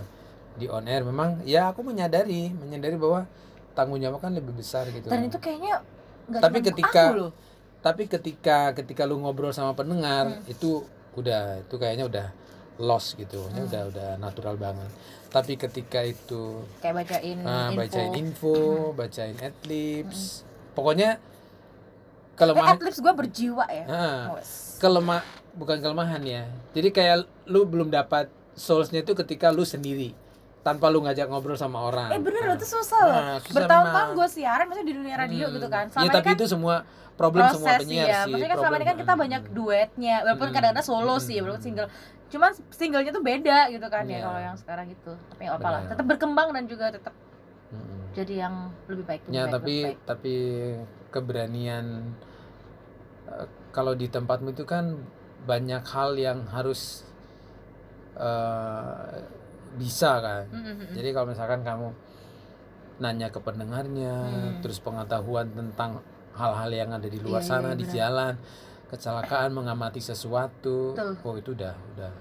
[0.54, 3.26] di on air memang ya aku menyadari menyadari bahwa
[3.72, 5.82] tanggung jawab kan lebih besar gitu dan itu kayaknya
[6.26, 7.32] nggak Tapi ketika- aku loh.
[7.80, 10.46] tapi ketika ketika lu ngobrol sama pendengar Hmm.
[10.46, 10.84] itu
[11.14, 12.26] udah itu kayaknya udah
[12.76, 13.66] lost gitu Hmm.
[13.66, 14.90] Udah udah natural banget
[15.35, 17.77] tapi ketika itu kayak bacain ah, info.
[17.77, 18.55] bacain info
[18.94, 20.73] bacain adlibs Hmm.
[20.73, 23.85] pokoknya eh, kelemahan at least gue berjiwa ya.
[23.87, 24.79] Ah, Wes.
[24.79, 26.47] kelemah bukan kelemahan ya.
[26.70, 30.14] Jadi kayak lu belum dapat soulsnya itu ketika lu sendiri
[30.61, 32.11] tanpa lu ngajak ngobrol sama orang.
[32.11, 33.14] Eh bener Nah, itu susah loh.
[33.14, 35.55] Nah, susah bertahun-tahun gue siaran maksudnya di dunia radio Hmm.
[35.55, 35.85] gitu kan.
[35.85, 36.77] Ya selama tapi ini kan itu semua
[37.14, 40.47] problem semua proses penyiar ya sih maksudnya kan selama ini kan kita banyak duetnya walaupun
[40.47, 40.55] Hmm.
[40.55, 41.23] kadang-kadang solo Hmm.
[41.23, 41.88] sih walaupun single
[42.35, 44.25] cuman singlenya tuh beda gitu kan ya Iya.
[44.25, 45.90] kalau yang sekarang itu tapi nggak apa lah Benar.
[45.90, 47.14] tetap berkembang dan juga tetap
[47.70, 48.01] Mm-mm.
[48.12, 48.55] jadi yang
[48.87, 49.99] lebih baik lebih ya baik, tapi lebih baik.
[50.05, 50.35] tapi
[51.09, 51.87] keberanian
[53.29, 54.99] eh, kalau di tempatmu itu kan
[55.44, 57.07] banyak hal yang harus
[58.16, 59.14] eh,
[59.75, 60.92] bisa kan Mm, mm, mm.
[60.94, 61.88] jadi kalau misalkan kamu
[62.94, 64.55] nanya ke pendengarnya Hmm.
[64.61, 65.99] terus pengetahuan tentang
[66.33, 67.94] hal-hal yang ada di luar Iya, sana iya, di benar.
[67.97, 68.35] jalan
[68.87, 71.18] kecelakaan mengamati sesuatu Betul.
[71.20, 72.12] oh itu udah udah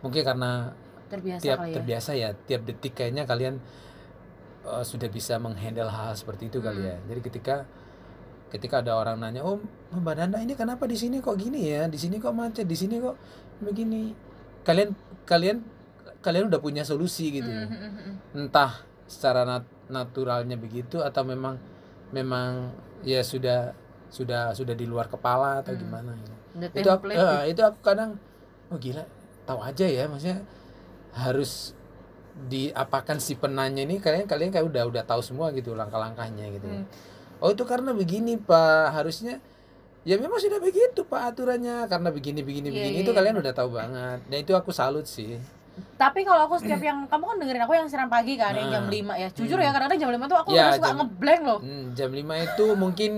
[0.00, 0.72] mungkin karena
[1.10, 1.74] terbiasa tiap kali ya?
[1.76, 3.58] terbiasa ya tiap detik kayaknya kalian
[4.64, 6.90] uh, sudah bisa menghandle hal seperti itu kali Hmm.
[6.90, 7.54] ya jadi ketika
[8.50, 9.62] ketika ada orang nanya oh
[9.94, 11.86] mbak Nanda ini kenapa di sini kok gini ya?
[11.86, 12.66] Di sini kok macet?
[12.66, 13.14] Di sini kok
[13.62, 14.10] begini?
[14.66, 14.90] Kalian
[15.22, 15.62] kalian
[16.18, 18.14] kalian udah punya solusi gitu Mm, mm, mm, mm.
[18.46, 21.58] entah secara nat- naturalnya begitu atau memang
[22.10, 22.74] memang
[23.06, 23.70] ya sudah
[24.10, 25.82] sudah sudah di luar kepala atau Hmm.
[25.86, 26.10] gimana
[26.58, 28.18] The itu aku, eh, itu aku kadang
[28.70, 29.06] oh gila
[29.50, 30.46] tahu aja ya maksudnya
[31.12, 31.74] harus
[32.40, 36.86] diapakan si penanya ini kalian kalian kayak udah udah tahu semua gitu langkah-langkahnya gitu Hmm.
[37.38, 39.42] oh itu karena begini pak harusnya
[40.00, 43.18] ya memang sudah begitu pak aturannya karena begini begini Iya, begini iya, itu iya.
[43.18, 45.36] kalian udah tahu banget dan itu aku salut sih
[45.96, 48.84] Tapi kalau aku setiap yang kamu kan dengerin aku yang siaran pagi kan yang jam
[48.84, 48.90] Ah.
[48.90, 49.28] 5 ya.
[49.30, 49.64] Jujur Hmm.
[49.64, 51.58] ya kadang-kadang jam 5 tuh aku Ya, suka jam- ngeblank loh.
[51.58, 53.12] Hmm, jam 5 itu mungkin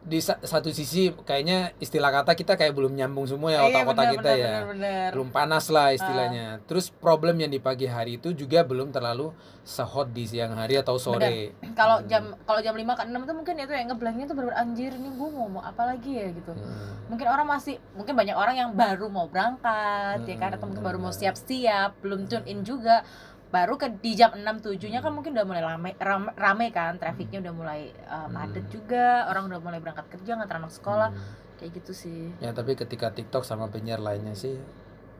[0.00, 4.06] di sa- satu sisi kayaknya istilah kata kita kayak belum nyambung semua ya Iya, otak-otak
[4.10, 5.08] kita bener, ya bener, bener.
[5.12, 6.46] belum panas lah istilahnya.
[6.64, 9.28] Terus problem yang di pagi hari itu juga belum terlalu
[9.62, 11.52] sehot di siang hari atau sore.
[11.76, 12.08] Kalau Hmm.
[12.08, 15.08] jam kalau jam 5 ke 6 tuh mungkin itu yang ngeblanknya tuh bener anjir ini
[15.10, 16.48] gue ngomong apa lagi ya gitu.
[16.50, 16.96] Hmm.
[17.06, 20.96] Mungkin orang masih mungkin banyak orang yang baru mau berangkat ya kan atau mungkin baru
[20.98, 23.04] mau siap-siap, belum tune in juga.
[23.50, 27.38] Baru ke di jam 6 7-nya kan mungkin udah mulai rame rame, rame kan, trafficnya
[27.40, 28.70] udah mulai uh, padat Hmm.
[28.70, 31.34] juga, orang udah mulai berangkat kerja, ngantar anak sekolah, Hmm.
[31.56, 32.30] kayak gitu sih.
[32.38, 34.54] Ya tapi ketika TikTok sama penyiar lainnya sih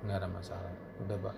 [0.01, 0.71] nggak ada masalah.
[1.01, 1.37] Udah ba-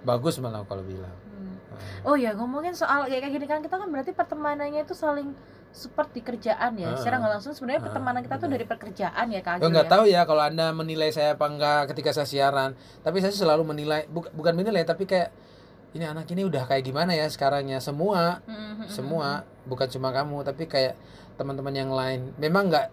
[0.00, 1.10] bagus malah kalau bilang.
[1.28, 1.58] Hmm.
[1.68, 2.06] Hmm.
[2.06, 5.34] Oh ya ngomongin soal kayak gini kan kita kan berarti pertemanannya itu saling
[5.68, 6.88] support di kerjaan ya.
[6.88, 6.96] Ah.
[6.96, 9.90] Secara nggak langsung sebenarnya Ah, pertemanan kita tuh dari pekerjaan ya Kak Agil nggak ya.
[9.90, 12.72] tahu ya kalau anda menilai saya apa enggak ketika saya siaran.
[13.00, 15.34] Tapi saya selalu menilai buk- bukan menilai tapi kayak
[15.96, 19.28] ini anak ini udah kayak gimana ya sekarangnya semua Hmm, hmm, semua
[19.64, 20.94] bukan cuma kamu tapi kayak
[21.38, 22.34] teman-teman yang lain.
[22.36, 22.86] Memang nggak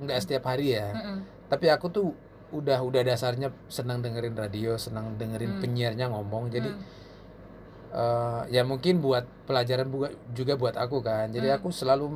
[0.00, 0.94] nggak setiap hari ya.
[0.94, 1.18] hmm, hmm.
[1.50, 2.06] Tapi aku tuh
[2.50, 5.60] udah udah dasarnya senang dengerin radio, senang dengerin Hmm.
[5.62, 6.50] penyiarnya ngomong.
[6.50, 6.82] Jadi Hmm.
[7.90, 9.90] eh, ya mungkin buat pelajaran
[10.30, 11.30] juga buat aku kan.
[11.34, 11.56] Jadi Hmm.
[11.58, 12.06] aku selalu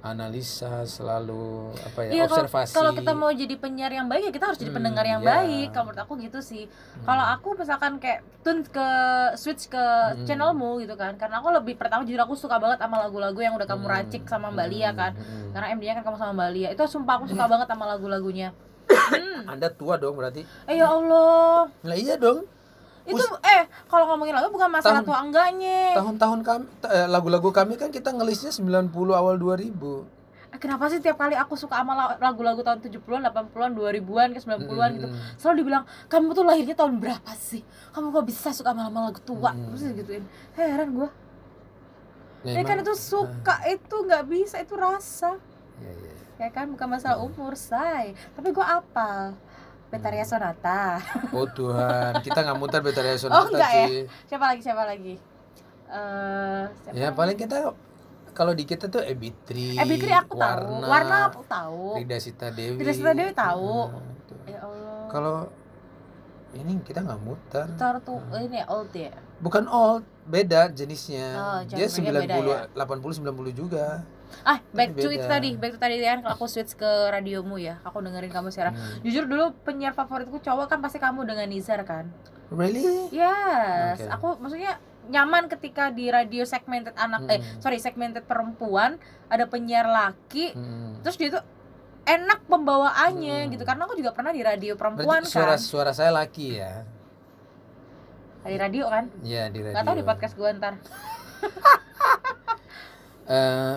[0.00, 1.44] menganalisa, selalu
[1.76, 2.72] apa ya kalau observasi.
[2.72, 5.28] kalau kita mau jadi penyiar yang baik ya kita harus jadi Hmm, pendengar yang iya.
[5.30, 5.68] baik.
[5.70, 6.64] Kalau menurut aku gitu sih.
[6.64, 7.04] Hmm.
[7.04, 8.88] Kalau aku misalkan kayak tune ke
[9.36, 10.24] switch ke Hmm.
[10.24, 11.14] channelmu gitu kan.
[11.14, 14.22] Karena aku lebih pertama jujur aku suka banget sama lagu-lagu yang udah kamu Hmm, racik
[14.24, 15.12] sama Mbak Lia kan.
[15.12, 15.52] hmm.
[15.52, 16.68] Karena MD-nya kan kamu sama Mbak Lia.
[16.70, 18.50] Itu sumpah aku suka banget sama lagu-lagunya.
[18.90, 19.42] Hmm.
[19.48, 20.42] Anda tua dong berarti.
[20.64, 21.66] Eh ya Allah.
[21.82, 22.46] Lah iya dong.
[23.12, 25.94] Itu eh kalau ngomongin lagu bukan masalah Tahun- tua enggaknya.
[25.94, 30.06] Tahun-tahun kami eh, lagu-lagu kami kan kita ngelisnya 90 awal 2000.
[30.50, 34.38] Eh, Kenapa sih tiap kali aku suka sama la- lagu-lagu tahun 70-an, 80-an, 2000-an, ke
[34.40, 35.06] 90-an gitu.
[35.06, 35.18] Hmm.
[35.36, 37.62] Selalu dibilang, "Kamu tuh lahirnya tahun berapa sih?
[37.90, 39.70] Kamu kok bisa suka sama lagu tua?" Hmm.
[39.70, 40.24] Terus gituin.
[40.54, 41.10] Heran gua.
[42.40, 45.36] Ya kan Memang- itu suka itu nggak bisa itu rasa.
[45.76, 46.12] Iya, iya.
[46.40, 48.16] Ya kan bukan masalah umur, say.
[48.32, 49.36] Tapi gua apal.
[49.90, 50.24] Betaria.
[50.24, 51.02] Sonata.
[51.36, 53.86] Oh Tuhan, kita nggak muter Betaria Oh, Sonata enggak ya?
[53.86, 54.00] sih.
[54.26, 54.60] Siapa lagi?
[54.62, 55.14] Siapa lagi?
[55.90, 57.16] Eh, siapa Ya lagi?
[57.16, 57.56] paling kita
[58.30, 60.80] kalau di kita tuh Ebitri, Eh, Bitri aku tahu.
[60.80, 61.98] Warna aku tahu.
[61.98, 62.78] Rida Sita Dewi.
[62.78, 63.90] Rida Sita Dewi tahu.
[63.90, 64.02] Nah.
[64.46, 65.02] Ya Allah.
[65.10, 65.36] Kalau
[66.52, 67.66] ini kita nggak muter.
[67.74, 69.10] Tar tuh ini old ya.
[69.38, 71.26] Bukan old, beda jenisnya.
[71.34, 74.06] Oh, Dia genre-nya 90, beda 80 90 juga.
[74.42, 77.78] Ah, back to itu tadi, back to tadi kan kalau aku switch ke radiomu ya.
[77.82, 78.72] Aku dengerin kamu siaran.
[78.72, 79.00] Hmm.
[79.00, 82.08] Jujur dulu penyiar favoritku cowok kan pasti kamu dengan Nizar kan.
[82.48, 82.82] Really?
[83.10, 84.10] Yes, Oke.
[84.10, 84.74] aku maksudnya
[85.06, 87.58] nyaman ketika di radio segmented anak eh Hmm.
[87.58, 90.98] sorry segmented perempuan ada penyiar laki Hmm.
[91.00, 91.42] terus dia tuh
[92.02, 93.50] enak pembawaannya Hmm.
[93.50, 96.82] gitu karena aku juga pernah di radio Berarti perempuan suara kan suara saya laki ya.
[98.40, 99.72] di radio kan Iya di radio.
[99.72, 100.74] nggak tahu di podcast gue ntar
[103.30, 103.74] Eh,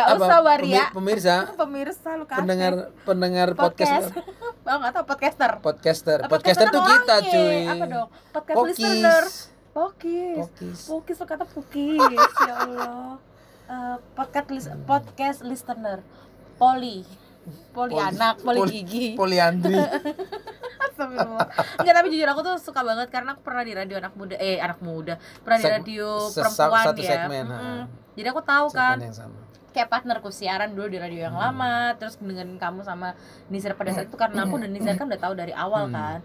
[0.00, 2.38] nggak apa, usah waria pemi- Pemirsa, pemirsa lu kasih.
[2.38, 4.14] pendengar pendengar podcast.
[4.14, 4.36] podcast.
[4.68, 5.50] Oh nggak tahu podcaster.
[5.58, 6.18] Podcaster.
[6.20, 7.32] Nah, Podcaster tuh kan kita, orangnya.
[7.32, 7.60] cuy.
[7.66, 8.08] apa dong?
[8.30, 9.22] Podcast listener.
[9.68, 9.72] Pokis.
[9.72, 10.36] pokis.
[10.36, 10.80] Pokis.
[10.86, 12.12] pokis lu kata pokis.
[12.42, 13.16] Ya allah.
[13.68, 16.00] Eh, podcast lis- podcast listener.
[16.56, 17.04] Poli.
[17.70, 19.06] Poli, Poli- anak poli, poli- gigi.
[19.12, 19.76] Poliandri.
[20.96, 24.36] Enggak tapi jujur aku tuh suka banget karena aku pernah di radio anak muda.
[24.36, 25.14] Eh anak muda.
[25.40, 27.08] Pernah di Seg- radio sesa- perempuan satu ya.
[27.08, 27.60] segmen, ha.
[28.12, 28.96] jadi aku tahu kan.
[28.96, 29.36] Segmen yang sama.
[29.78, 31.44] Kayak partnerku siaran dulu di radio yang Hmm.
[31.48, 33.14] lama terus dengan kamu sama
[33.46, 35.94] Nizar pada saat itu karena aku dan Nizar kan udah tahu dari awal Hmm.
[35.94, 36.18] kan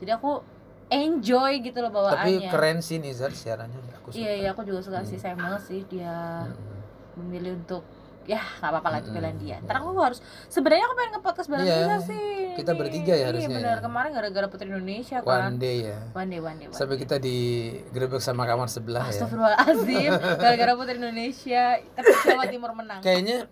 [0.00, 0.40] jadi aku
[0.86, 2.00] enjoy gitu loh Tapi
[2.38, 3.76] bawaannya keren sih Nizar siarannya.
[3.98, 4.16] Aku suka.
[4.16, 5.06] iya iya aku juga suka Hmm.
[5.06, 6.80] sih sayang banget sih dia Mm-mm.
[7.18, 7.84] memilih untuk
[8.24, 9.16] ya nggak apa-apa lah itu Mm-mm.
[9.16, 13.12] pilihan dia ntar aku harus sebenarnya aku pengen nge-podcast bareng Iya, Nizar sih kita bertiga
[13.12, 13.82] ya iya harusnya benar ya.
[13.82, 15.98] kemarin gara-gara Putri Indonesia One kan day ya.
[16.10, 19.12] one day one day, one Sampai kita digerebek sama kamar sebelah ya.
[19.14, 20.10] Astagfirullahaladzim
[20.42, 23.46] Gara-gara Putri Indonesia Tapi Jawa Timur menang Kayaknya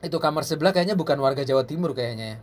[0.00, 2.38] itu kamar sebelah kayaknya bukan warga Jawa Timur kayaknya ya.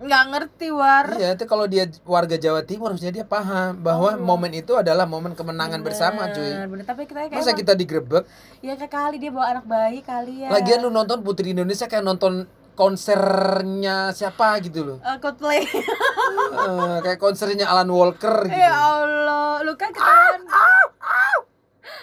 [0.00, 4.18] Nggak ngerti War Iya, itu kalau dia warga Jawa Timur harusnya dia paham bahwa Oh.
[4.18, 6.40] momen itu adalah momen kemenangan bersama, cuy.
[6.46, 6.84] Bener, bener.
[6.84, 8.24] Tapi kita kayak Masa emang- kita digerebek?
[8.58, 12.00] Ya kayak kali dia bawa anak bayi kali ya Lagian lu nonton Putri Indonesia kayak
[12.02, 14.98] nonton konsernya siapa gitu loh.
[15.00, 18.56] Eh, Coldplay Eh, kayak konsernya Alan Walker gitu.
[18.56, 20.48] Ya Allah Lu kan ketahuan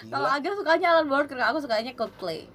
[0.05, 0.38] Kalau Gila.
[0.38, 2.45] Aga sukanya Alan Walker Aku sukanya Coldplay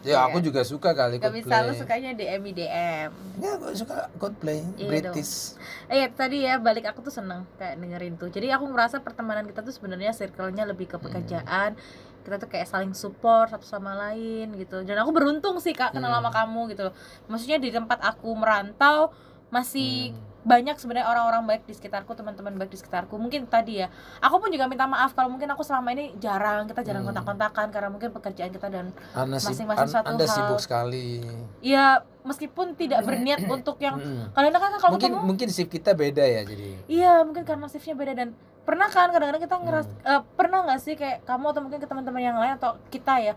[0.00, 1.78] Ya aku juga suka kali Gak bisa lu Coldplay.
[1.78, 5.58] sukanya DM DM Ya, aku suka Coldplay, Iya British.
[5.86, 8.28] Eh ya, tadi ya balik aku tuh seneng kayak dengerin tuh.
[8.28, 11.74] Jadi aku ngerasa pertemanan kita tuh sebenarnya circle-nya lebih ke pekerjaan.
[12.20, 14.82] Kita tuh kayak saling support satu sama lain gitu.
[14.82, 16.20] Dan aku beruntung sih Kak kenal Hmm.
[16.20, 16.94] sama kamu gitu loh.
[17.26, 19.10] Maksudnya di tempat aku merantau
[19.50, 20.26] masih Hmm.
[20.40, 23.14] banyak sebenarnya orang-orang baik di sekitarku, teman-teman baik di sekitarku.
[23.14, 23.92] Mungkin tadi ya.
[24.18, 27.12] Aku pun juga minta maaf kalau mungkin aku selama ini jarang kita jarang Hmm.
[27.12, 30.32] kontak-kontakan karena mungkin pekerjaan kita dan Masing-masing an- satu anda hal.
[30.32, 31.20] sibuk sekali.
[31.60, 34.32] ya meskipun tidak berniat untuk yang Mm-mm.
[34.32, 36.68] kalian kan kalau Mungkin ketemu mungkin shift kita beda ya jadi.
[36.86, 38.28] Iya mungkin karena shiftnya beda dan
[38.62, 40.00] pernah kan kadang-kadang kita ngeras Hmm.
[40.06, 43.32] eh, pernah nggak sih kayak kamu atau mungkin ke teman-teman yang lain atau kita ya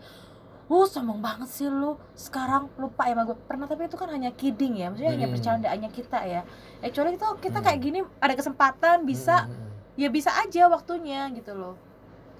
[0.72, 4.32] Uh, sombong banget sih lu sekarang lupa ya sama gue pernah tapi itu kan hanya
[4.32, 5.36] kidding ya maksudnya hanya Hmm.
[5.36, 6.40] bercandaannya kita ya
[6.80, 7.66] actually itu kita Hmm.
[7.68, 10.00] kayak gini ada kesempatan bisa Mm-mm.
[10.00, 11.76] ya bisa aja waktunya gitu loh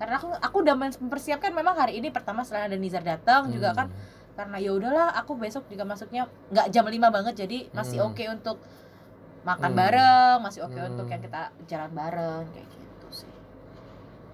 [0.01, 3.92] karena aku aku udah mempersiapkan memang hari ini pertama setelah ada Nizar datang juga kan
[4.33, 8.16] karena ya udahlah aku besok juga masuknya nggak jam 5 banget jadi masih Hmm.
[8.16, 8.57] oke untuk
[9.45, 9.79] makan Hmm.
[9.79, 10.88] bareng masih oke Hmm.
[10.97, 12.88] untuk yang kita jalan bareng kayak gitu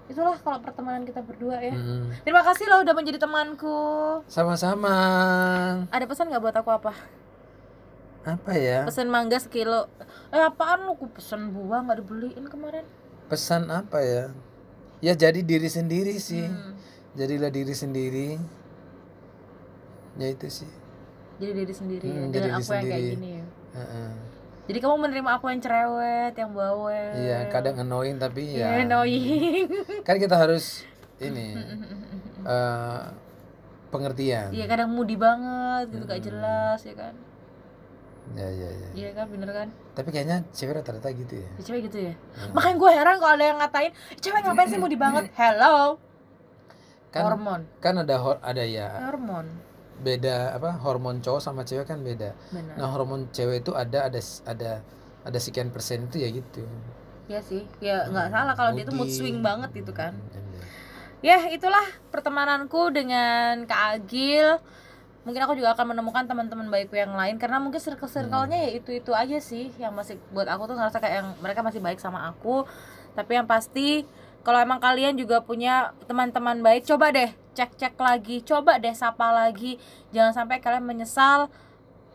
[0.09, 2.09] itulah kalau pertemanan kita berdua ya Mm.
[2.19, 3.79] terima kasih loh udah menjadi temanku
[4.25, 4.95] Sama-sama.
[5.87, 6.93] ada pesan nggak buat aku apa
[8.21, 8.83] Apa ya?
[8.83, 9.87] pesen mangga sekilo
[10.29, 12.83] eh apaan lu aku pesen buah nggak dibeliin kemarin
[13.25, 14.33] Pesan apa ya?
[14.99, 16.43] Ya jadi diri sendiri sih.
[16.43, 16.73] Hmm,
[17.13, 18.41] Jadilah diri sendiri.
[20.15, 20.67] Ya itu sih.
[21.37, 23.13] jadi diri sendiri ya, Hmm, dengan jadi diri aku yang kayak sendiri.
[23.15, 24.09] gini ya Heeh.
[24.69, 28.85] Jadi kamu menerima aku yang cerewet yang bawel Iya, kadang annoying tapi ya ya.
[28.85, 29.65] annoying
[30.07, 30.85] Kan kita harus
[31.17, 31.57] ini
[32.45, 33.01] eh
[33.89, 34.53] pengertian.
[34.53, 36.27] Iya kadang moody banget gitu gak Hmm.
[36.29, 37.13] jelas ya kan
[38.29, 38.89] Ya ya ya.
[38.95, 41.49] Iya kan bener kan Tapi kayaknya cewek rata-rata gitu ya.
[41.49, 42.53] Ya, Cewek gitu ya Heeh.
[42.53, 45.97] Makanya gue heran kalau ada yang ngatain Cewek ngapain sih moody banget Hello
[47.09, 49.49] Kan Hormon kan ada hor- ada ya Hormon
[49.99, 52.33] beda apa hormon cowok sama cewek kan beda.
[52.51, 54.71] Bener Nah, hormon cewek itu ada ada ada
[55.27, 56.63] ada sekian persen itu ya gitu.
[57.29, 60.15] Iya sih Ya nggak salah kalau dia tuh mood swing banget gitu kan.
[60.15, 60.63] Hmm,
[61.19, 61.83] Ya itulah
[62.15, 64.57] pertemananku dengan Kak Agil.
[65.27, 69.35] Mungkin aku juga akan menemukan teman-teman baikku yang lain Karena mungkin circle-circle-nya ya itu-itu aja
[69.43, 72.63] sih Yang masih buat aku tuh ngerasa kayak yang mereka masih baik sama aku.
[73.19, 74.07] Tapi yang pasti
[74.41, 79.75] kalau emang kalian juga punya teman-teman baik Coba deh cek-cek lagi Coba deh sapa lagi
[80.15, 81.51] Jangan sampai kalian menyesal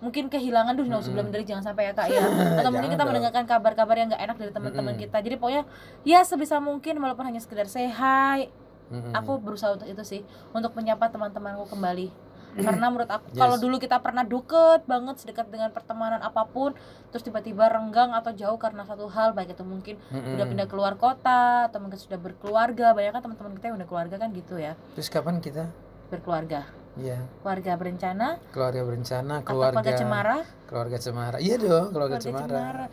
[0.04, 1.00] mungkin kehilangan duh Mm-mm.
[1.00, 2.20] sebelum dari jangan sampai ya kak ya
[2.60, 3.08] atau mungkin kita dong.
[3.08, 5.04] mendengarkan kabar-kabar yang gak enak dari teman-teman Mm-mm.
[5.08, 5.62] kita jadi pokoknya
[6.04, 8.52] ya sebisa mungkin walaupun hanya sekedar say hi
[8.92, 9.16] Mm-mm.
[9.16, 10.20] aku berusaha untuk itu sih
[10.52, 12.12] untuk menyapa teman-temanku kembali
[12.56, 13.40] karena menurut aku Yes.
[13.40, 16.70] kalau dulu kita pernah deket banget sedekat dengan pertemanan apa pun
[17.08, 20.34] terus tiba-tiba renggang atau jauh karena satu hal baik itu mungkin Mm-mm.
[20.34, 24.16] udah pindah keluar kota atau mungkin sudah berkeluarga banyak kan teman-teman kita yang udah keluarga
[24.16, 25.66] kan gitu ya Terus kapan kita?
[26.06, 26.62] berkeluarga
[26.94, 31.36] Iya, keluarga berencana keluarga berencana, keluarga keluarga cemara keluarga cemara.
[31.38, 32.46] Iya dong, keluarga, keluarga cemara.
[32.46, 32.86] cemara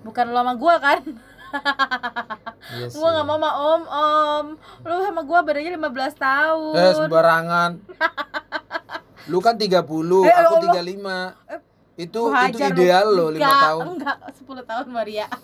[0.00, 0.98] bukan lo sama gua kan
[2.70, 2.96] Iya sih.
[2.96, 4.46] gua nggak mau sama om om
[4.84, 7.70] lu sama gua bedanya 15 tahun Eh, sembarangan.
[9.26, 9.74] Lu kan 30,
[10.22, 10.74] Eh, aku Allah.
[10.76, 11.16] 35.
[11.46, 11.60] Eh.
[11.98, 13.84] Itu itu ideal 5 Enggak, tahun.
[13.92, 15.26] Enggak, 10 tahun Maria.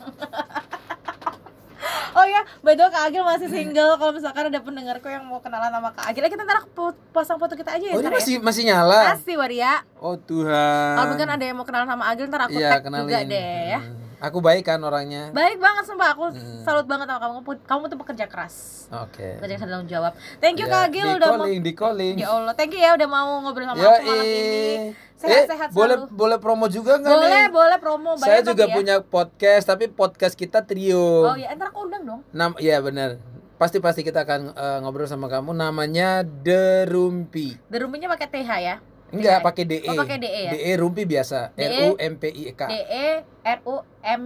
[2.16, 4.00] Oh ya, by the way Kak Agil masih single.
[4.00, 6.64] Kalau misalkan ada pendengarku yang mau kenalan sama Kak Agil, ya kita ntar
[7.12, 7.92] pasang foto kita aja ya.
[7.92, 8.16] Oh, ini ya.
[8.16, 9.12] masih masih nyala.
[9.12, 9.84] Masih Maria.
[10.00, 10.96] Oh Tuhan.
[10.96, 13.04] Kalau bukan ada yang mau kenalan sama Agil, ntar aku Iya, tag kenalin.
[13.04, 13.80] juga deh ya.
[13.84, 14.05] Hmm.
[14.18, 15.28] Aku baik kan orangnya.
[15.30, 16.64] Baik banget sumpah, aku Hmm.
[16.64, 17.36] salut banget sama kamu.
[17.62, 18.88] Kamu tuh pekerja keras.
[18.88, 19.36] Oke.
[19.36, 20.12] Pekerja keras tanggung jawab.
[20.38, 22.14] Thank you Ya, Kak Agil di udah mau calling, di calling.
[22.16, 24.32] Ya Allah, thank you ya udah mau ngobrol sama Ya, aku malam ini.
[24.32, 24.80] eh.
[25.16, 26.12] Sehat-sehat eh, boleh selalu.
[26.12, 27.46] boleh promo juga nggak Boleh, nih?
[27.50, 28.72] boleh promo Saya juga ya.
[28.72, 31.24] punya podcast, tapi podcast kita trio.
[31.26, 32.20] Oh ya, ntar aku undang dong.
[32.30, 33.20] Nam, ya benar.
[33.56, 35.52] Pasti pasti kita akan eh, ngobrol sama kamu.
[35.52, 37.56] Namanya The Rumpi.
[37.68, 38.76] The Rumpinya pakai TH ya.
[39.10, 39.44] Enggak, TH.
[39.44, 39.78] pakai DE.
[39.84, 40.50] Oh, pakai DE ya?
[40.50, 41.52] DE Rumpi biasa.
[41.52, 41.62] DE.
[41.62, 42.60] R U M P I K.
[42.64, 43.06] D E
[43.44, 44.22] R U M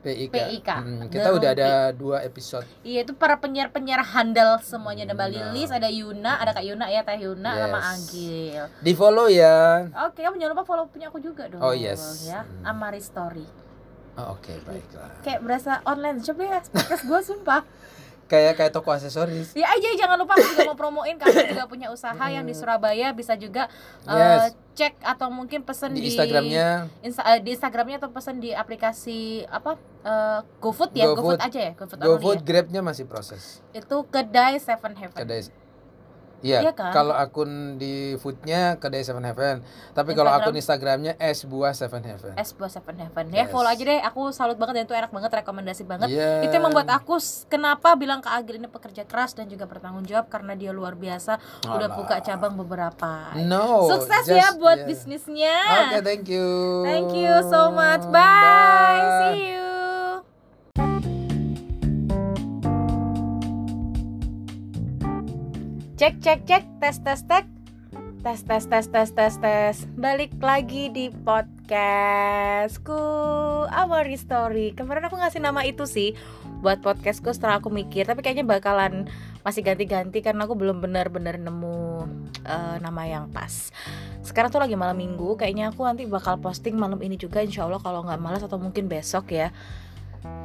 [0.00, 0.32] P I K.
[0.32, 0.70] PIK.
[0.72, 1.60] Hmm, The kita udah Rumpi.
[1.60, 2.64] ada dua episode.
[2.80, 5.28] Iya itu para penyiar-penyiar handal semuanya ada Mbak.
[5.28, 7.88] Lilis, ada Yuna, ada Kak Yuna ya, Teh Yuna sama Yes.
[7.92, 8.64] Agil.
[8.80, 9.90] Di follow ya.
[10.06, 11.60] Oke, kamu jangan lupa follow punya aku juga dong.
[11.60, 12.24] Oh, yes.
[12.24, 12.70] Ya, Hmm.
[12.70, 13.44] Amari Story.
[14.16, 15.20] Oh, Oke, baiklah.
[15.20, 17.60] Kayak berasa online shop ya, podcast gue sumpah.
[18.30, 19.50] Kayak kayak toko aksesoris.
[19.52, 23.10] Ya aja jangan lupa aku juga mau promoin kami juga punya usaha yang di Surabaya
[23.10, 23.66] bisa juga
[24.06, 24.54] eh, Yes.
[24.72, 29.18] cek atau mungkin pesen Di di, Instagramnya Insta- eh, di Instagramnya atau pesen di aplikasi
[29.44, 31.40] apa eh, GoFood ya GoFood, GoFood.
[31.42, 32.46] aja ya GoFood, GoFood ya.
[32.46, 33.66] Grabnya masih proses.
[33.72, 35.42] itu kedai Seven Heaven Kedai
[36.40, 36.88] Iya, Iya kan?
[36.90, 39.60] kalau akun di foodnya kedai Seven Heaven.
[39.90, 42.32] Tapi kalau akun Instagramnya es buah Seven Heaven.
[42.34, 43.50] es buah Seven Heaven ya Yes.
[43.50, 46.40] follow aja deh aku salut banget dan itu enak banget rekomendasi banget Iya.
[46.42, 47.16] itu yang membuat aku
[47.46, 51.36] kenapa bilang ke Agil ini pekerja keras dan juga bertanggung jawab karena dia luar biasa
[51.62, 51.94] udah Alah.
[51.94, 53.84] buka cabang beberapa No.
[53.86, 54.88] sukses just- ya buat yeah.
[54.88, 56.48] bisnisnya Oke, thank you.
[56.82, 59.79] thank you so much bye, see you
[66.00, 67.44] cek cek cek tes tes tes
[68.24, 69.84] tes tes tes tes tes tes.
[70.00, 72.96] Balik lagi di podcastku
[73.68, 74.72] Our Story.
[74.72, 76.16] Kemarin aku ngasih nama itu sih
[76.64, 79.12] buat podcastku setelah aku mikir tapi kayaknya bakalan
[79.44, 82.08] masih ganti-ganti karena aku belum benar-benar nemu
[82.48, 83.68] eh, nama yang pas.
[84.24, 87.76] Sekarang tuh lagi malam minggu kayaknya aku nanti bakal posting malam ini juga insya Allah
[87.76, 89.52] kalau nggak malas atau mungkin besok ya.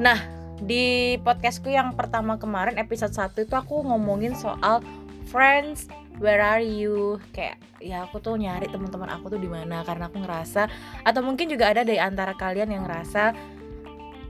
[0.03, 0.20] Nah
[0.60, 4.84] di podcastku yang pertama kemarin episode 1 itu aku ngomongin soal
[5.28, 5.89] friends
[6.21, 7.19] where are you?
[7.36, 10.71] Kayak ya aku tuh nyari teman-teman aku tuh di mana karena aku ngerasa
[11.03, 13.36] atau mungkin juga ada dari antara kalian yang ngerasa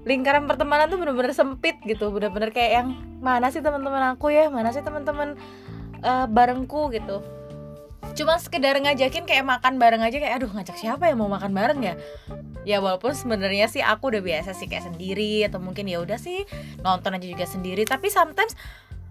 [0.05, 2.87] lingkaran pertemanan tuh bener-bener sempit gitu bener-bener kayak yang
[3.21, 4.49] mana sih teman-teman aku ya?
[4.49, 5.37] Mana sih teman-teman
[6.01, 6.89] eh, barengku?
[6.93, 7.21] gitu.
[8.15, 11.79] Cuma sekedar ngajakin kayak makan bareng aja kayak aduh ngajak siapa yang mau makan bareng
[11.83, 11.93] ya?
[12.63, 16.47] Ya walaupun sebenarnya sih aku udah biasa sih kayak sendiri atau mungkin ya udah sih
[16.79, 17.83] nonton aja juga sendiri.
[17.83, 18.55] Tapi sometimes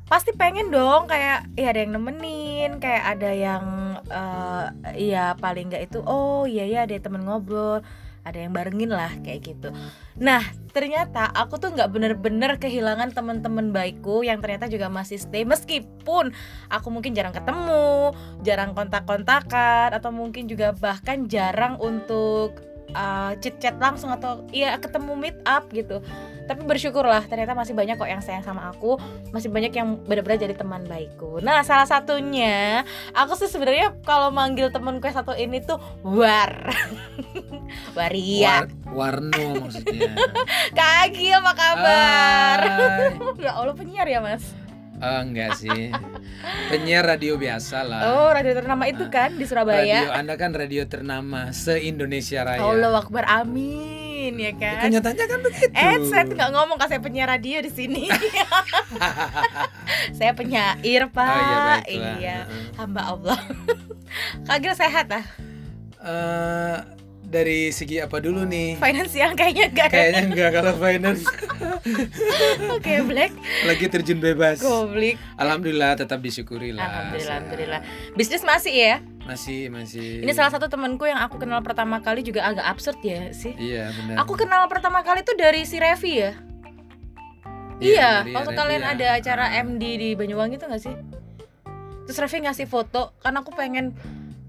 [0.04, 3.64] pasti pengen dong kayak ya ada yang nemenin kayak ada yang
[4.04, 4.64] eh
[5.10, 7.80] ya paling nggak itu oh iya ya ada temen ngobrol
[8.24, 9.68] ada yang barengin lah kayak gitu.
[10.16, 10.40] Nah
[10.72, 15.44] ternyata aku tuh nggak bener-bener kehilangan teman-teman baikku yang ternyata juga masih stay.
[15.44, 16.32] Meskipun
[16.72, 22.64] aku mungkin jarang ketemu jarang kontak-kontakan atau mungkin juga bahkan jarang untuk
[22.96, 26.00] uh, chit chat langsung atau iya ketemu meet up gitu
[26.44, 28.96] tapi bersyukurlah ternyata masih banyak kok yang sayang sama aku.
[29.30, 31.40] Masih banyak yang benar-benar jadi teman baikku.
[31.40, 36.68] Nah salah satunya aku sih sebenarnya kalau manggil temenku yang satu ini tuh war.
[37.96, 40.14] Waria War- Warno maksudnya.
[40.78, 42.60] Kak Agil apa kabar?
[43.44, 44.44] Ya Allah penyiar ya mas
[45.04, 45.92] Ah, enggak sih.
[46.72, 48.00] Penyiar radio biasa lah.
[48.08, 52.64] oh radio ternama itu kan di Radio Surabaya Anda kan radio ternama se-Indonesia Raya.
[52.64, 55.72] Allah Akbar amin ya Ya, kan kenyataannya kan begitu.
[55.76, 58.08] Eh, saya nggak ngomong kasih penyiar radio di sini.
[60.18, 61.28] saya penyair, Pak.
[61.28, 62.16] Oh iya baiklah.
[62.16, 62.36] Iya,
[62.80, 63.38] hamba Allah.
[64.48, 65.24] Kagak sehat ah.
[66.04, 66.78] Eh,
[67.34, 68.78] dari segi apa dulu nih?
[68.78, 69.88] Finansial kayaknya enggak.
[69.90, 71.22] Kayaknya enggak kalau finance
[72.78, 73.34] Oke, Black.
[73.66, 74.62] lagi terjun bebas.
[74.62, 75.18] Goblik.
[75.34, 76.86] Alhamdulillah tetap disyukuri lah.
[76.86, 77.80] Alhamdulillah, alhamdulillah.
[78.14, 78.96] Bisnis masih ya.
[79.26, 80.22] Masih masih.
[80.22, 83.58] Ini salah satu temanku yang aku kenal pertama kali juga agak absurd ya sih.
[83.58, 84.22] Iya benar.
[84.22, 86.32] Aku kenal pertama kali tuh dari si Revi ya.
[87.82, 88.60] Iya, dari waktu Arabia.
[88.62, 90.94] kalian ada acara MD di Banyuwangi tuh gak sih?
[92.06, 93.96] Terus Revi ngasih foto, karena aku pengen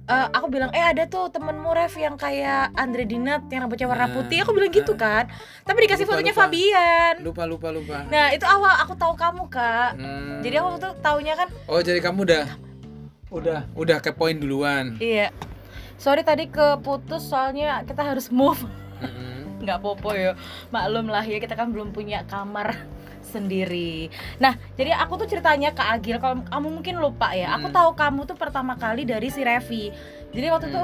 [0.06, 4.06] eh, aku bilang eh ada tuh temenmu Rev yang kayak Andre Dinat yang rambutnya warna
[4.06, 5.26] Nah, putih aku bilang gitu kan
[5.62, 6.42] tapi dikasih Lupa, fotonya lupa.
[6.44, 7.98] Fabian Lupa lupa lupa.
[8.06, 10.40] nah itu awal aku tahu kamu kak Hmm.
[10.40, 12.46] jadi aku tuh taunya kan Oh jadi kamu udah
[13.28, 14.96] udah udah ke poin duluan.
[14.98, 15.34] iya
[15.96, 18.62] sorry tadi keputus soalnya kita harus move
[18.98, 19.60] Mm-mm.
[19.60, 20.38] nggak popo ya
[20.70, 22.78] maklum lah ya kita kan belum punya kamar
[23.26, 24.08] sendiri
[24.38, 27.76] nah jadi aku tuh ceritanya ke Agil kalau kamu mungkin lupa ya aku Hmm.
[27.76, 29.90] tahu kamu tuh pertama kali dari si Revi
[30.30, 30.74] jadi waktu Hmm.
[30.74, 30.84] itu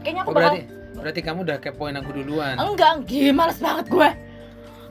[0.00, 0.62] kayaknya aku Oh, bakal berarti
[0.94, 4.10] berarti kamu udah kepoin aku duluan Enggak, enggak, males banget gue.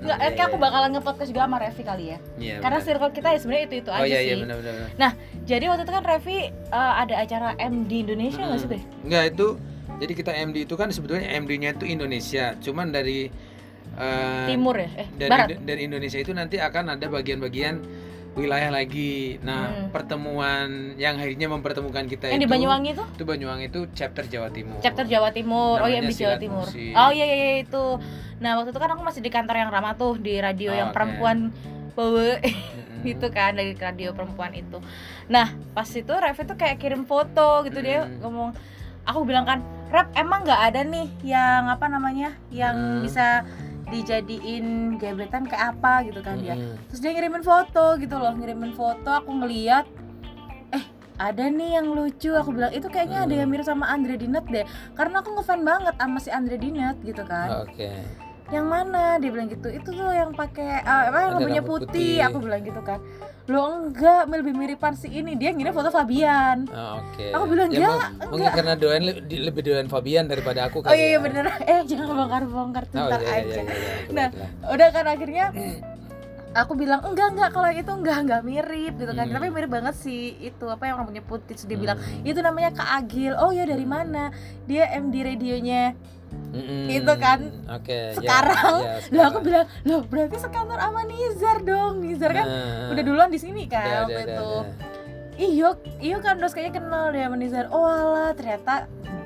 [0.04, 0.64] Enggak, Iya, kayak aku iya.
[0.68, 2.18] bakalan nge-podcast juga sama Revi kali ya.
[2.36, 2.88] Iya, Karena benar.
[2.92, 4.28] circle kita ya sebenarnya itu-itu oh aja iya sih.
[4.28, 5.12] iya benar benar benar.
[5.44, 8.76] Jadi waktu itu kan Revi eh, ada acara MD Indonesia nggak sih Hmm.
[8.76, 8.84] deh?
[9.02, 9.48] Enggak itu
[9.94, 13.32] jadi kita MD itu kan sebetulnya MD-nya itu Indonesia cuman dari
[13.96, 14.90] eh, Timur ya?
[14.96, 15.48] Eh, dari Barat.
[15.60, 17.76] dari Indonesia itu nanti akan ada bagian-bagian
[18.34, 19.38] wilayah lagi.
[19.40, 19.88] Nah, Hmm.
[19.90, 23.04] pertemuan yang akhirnya mempertemukan kita Yang itu di Banyuwangi itu?
[23.08, 24.80] itu Banyuwangi itu chapter Jawa Timur.
[24.80, 25.78] Chapter Jawa Timur.
[25.78, 26.66] oh iya Namanya MD Jawa Timur.
[26.66, 26.94] Musik.
[26.94, 27.86] Oh iya, iya iya itu.
[28.40, 30.90] Nah, waktu itu kan aku masih di kantor yang ramah tuh di radio Oh, yang
[30.90, 31.54] perempuan
[31.94, 33.06] bawa Mm-mm.
[33.06, 34.82] gitu kan dari radio perempuan itu.
[35.28, 38.18] Nah, pas itu Revi tuh kayak kirim foto gitu dia Hmm.
[38.20, 38.50] ngomong
[39.04, 42.34] aku bilang kan, "Rep, emang nggak ada nih yang apa namanya?
[42.50, 43.06] yang Hmm.
[43.06, 43.46] bisa
[43.94, 46.90] dijadiin gebetan kayak apa gitu kan dia." Mm-mm.
[46.90, 49.86] Terus dia ngirimin foto gitu loh, ngirimin foto aku ngeliat
[50.74, 50.86] eh
[51.22, 54.66] ada nih yang lucu aku bilang itu kayaknya ada yang mirip sama Andre Dinet deh
[54.98, 58.02] karena aku ngefan banget sama si Andre Dinet gitu kan Oke.
[58.50, 61.86] yang mana dia bilang gitu itu tuh yang pakai eh, apa yang rambut putih.
[61.86, 62.14] putih.
[62.26, 62.98] aku bilang gitu kan
[63.46, 67.28] lo enggak lebih miripan si ini dia ngirim foto Fabian Oh, Oke.
[67.30, 70.96] Aku bilang, Ya, "Enggak, mung- Mungkin karena doain lebih doain Fabian daripada aku oh kali
[70.96, 71.20] iya, iya ya.
[71.20, 73.64] bener eh jangan bongkar bongkar Oh ntar iya iya aja iya.
[73.66, 73.94] iya.
[74.10, 74.72] Nah, Baiklah.
[74.72, 75.46] udah kan akhirnya
[76.54, 79.34] aku bilang enggak enggak kalau itu enggak enggak mirip gitu kan Hmm.
[79.34, 82.22] tapi mirip banget sih itu apa yang rambutnya putih Terus dia bilang Hmm.
[82.24, 84.30] itu namanya Kak Agil oh ya dari mana
[84.64, 85.98] dia MD radionya
[86.50, 86.90] Mm-mm.
[86.90, 87.94] itu kan Oke.
[88.10, 89.44] ya, sekarang ya, lah aku sekarang.
[89.44, 94.06] bilang loh berarti sekantor sama Nizar dong Nizar kan Nah, udah duluan di sini kan
[94.06, 94.50] waktu itu
[95.36, 98.86] iyo iyo kan dos kayaknya kenal dia sama Nizar oh alah ternyata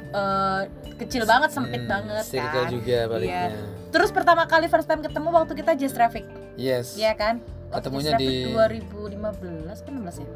[0.09, 0.61] eh,
[0.97, 3.51] kecil banget sempit Hmm, banget kan juga baliknya.
[3.98, 6.24] Terus pertama kali first time ketemu waktu kita just traffic.
[6.56, 6.93] Yes.
[6.95, 7.41] ya kan?
[7.68, 10.30] Waktu Ketemunya di- Traffic 2015 kan 16 ya?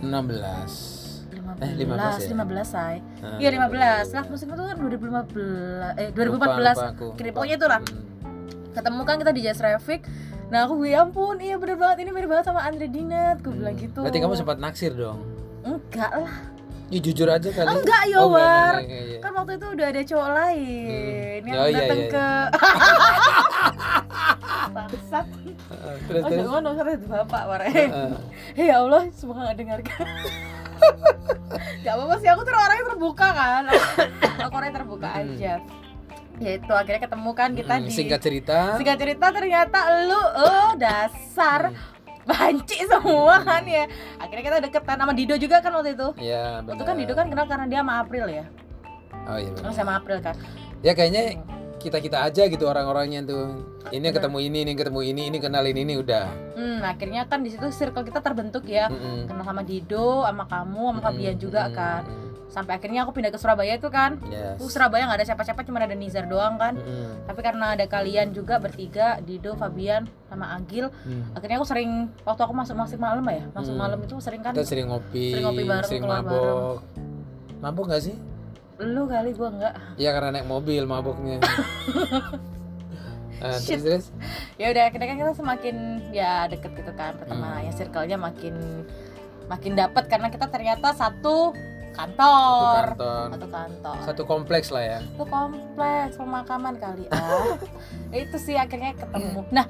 [0.00, 1.30] 16.
[1.30, 2.28] 15 Eh, 15 ya?
[2.34, 2.94] 15 say.
[3.18, 7.06] Nah, iya 15 lah musim itu kan 2015 eh 2014 Lupa, aku.
[7.32, 8.02] Pokoknya itu lah Hmm.
[8.72, 10.00] ketemu kan kita di Just Traffic.
[10.44, 13.74] Nah aku ya ampun iya bener banget ini mirip banget sama Andre Dinet gue bilang
[13.74, 14.00] gitu.
[14.00, 15.18] Berarti kamu sempat naksir dong.
[15.64, 16.34] enggak lah
[16.86, 17.66] Ya jujur aja kali.
[17.72, 19.20] enggak ya Oh, enggak, War enggak, enggak, enggak.
[19.20, 21.44] kan waktu itu udah ada cowok lain Hmm.
[21.44, 22.26] yang Oh, iya, datang iya, ke
[24.70, 25.26] bangsat
[25.64, 26.44] Eh, Terus oh terus.
[26.94, 27.88] itu bapak War Eh,
[28.58, 30.04] ya Allah semoga nggak dengarkan
[31.84, 33.62] Gak apa-apa sih, aku tuh orangnya terbuka kan
[34.40, 35.20] Aku orangnya terbuka Hmm.
[35.26, 35.52] aja
[36.34, 38.56] Ya itu akhirnya ketemu kan kita hmm, di Singkat cerita.
[38.74, 41.93] Singkat cerita ternyata lu, oh dasar Hmm.
[42.24, 43.84] Banci semua kan ya
[44.16, 47.44] Akhirnya kita deketan sama Dido juga kan waktu itu Ya, Waktu kan Dido kan kenal
[47.44, 48.44] karena dia sama April ya
[49.24, 49.50] Oh iya.
[49.52, 49.72] Benar.
[49.72, 50.34] sama April kan
[50.80, 51.40] Ya kayaknya
[51.80, 53.60] kita kita aja gitu orang-orangnya tuh.
[53.92, 56.56] Ini yang ketemu ini, ini ketemu ini, ini kenalin ini udah.
[56.56, 59.28] Hmm, akhirnya kan di situ circle kita terbentuk ya Mm-mm.
[59.28, 62.02] Kenal sama Dido, sama kamu, sama Fabian Mm-mm, juga mm-mm, kan.
[62.46, 64.56] Sampai akhirnya aku pindah ke Surabaya itu kan Yes.
[64.56, 67.24] Aku Surabaya nggak ada siapa-siapa, cuma ada Nizar doang kan Mm-mm.
[67.24, 71.30] tapi karena ada kalian juga bertiga Dido Fabian sama Agil Hmm.
[71.32, 71.90] akhirnya aku sering
[72.20, 73.80] waktu aku masuk masuk malam ya masuk Hmm.
[73.80, 76.78] malam itu sering kan Kita sering ngopi, Sering ngopi bareng, sering mabok.
[77.58, 78.16] Mabok gak sih?
[78.74, 81.38] lu kali gua enggak Iya karena naik mobil maboknya.
[83.34, 84.04] Terus, terus?
[84.56, 85.76] ya udah akhirnya kan kita semakin
[86.10, 87.76] ya deket gitu kan pertemanannya Hmm.
[87.76, 88.54] circle-nya makin
[89.46, 91.52] makin dapet karena kita ternyata satu
[91.94, 93.26] Satu kantor kantor.
[93.30, 94.98] satu kantor Satu kompleks lah ya.
[95.00, 97.54] itu kompleks pemakaman kali ah
[98.12, 99.66] itu sih akhirnya ketemu nah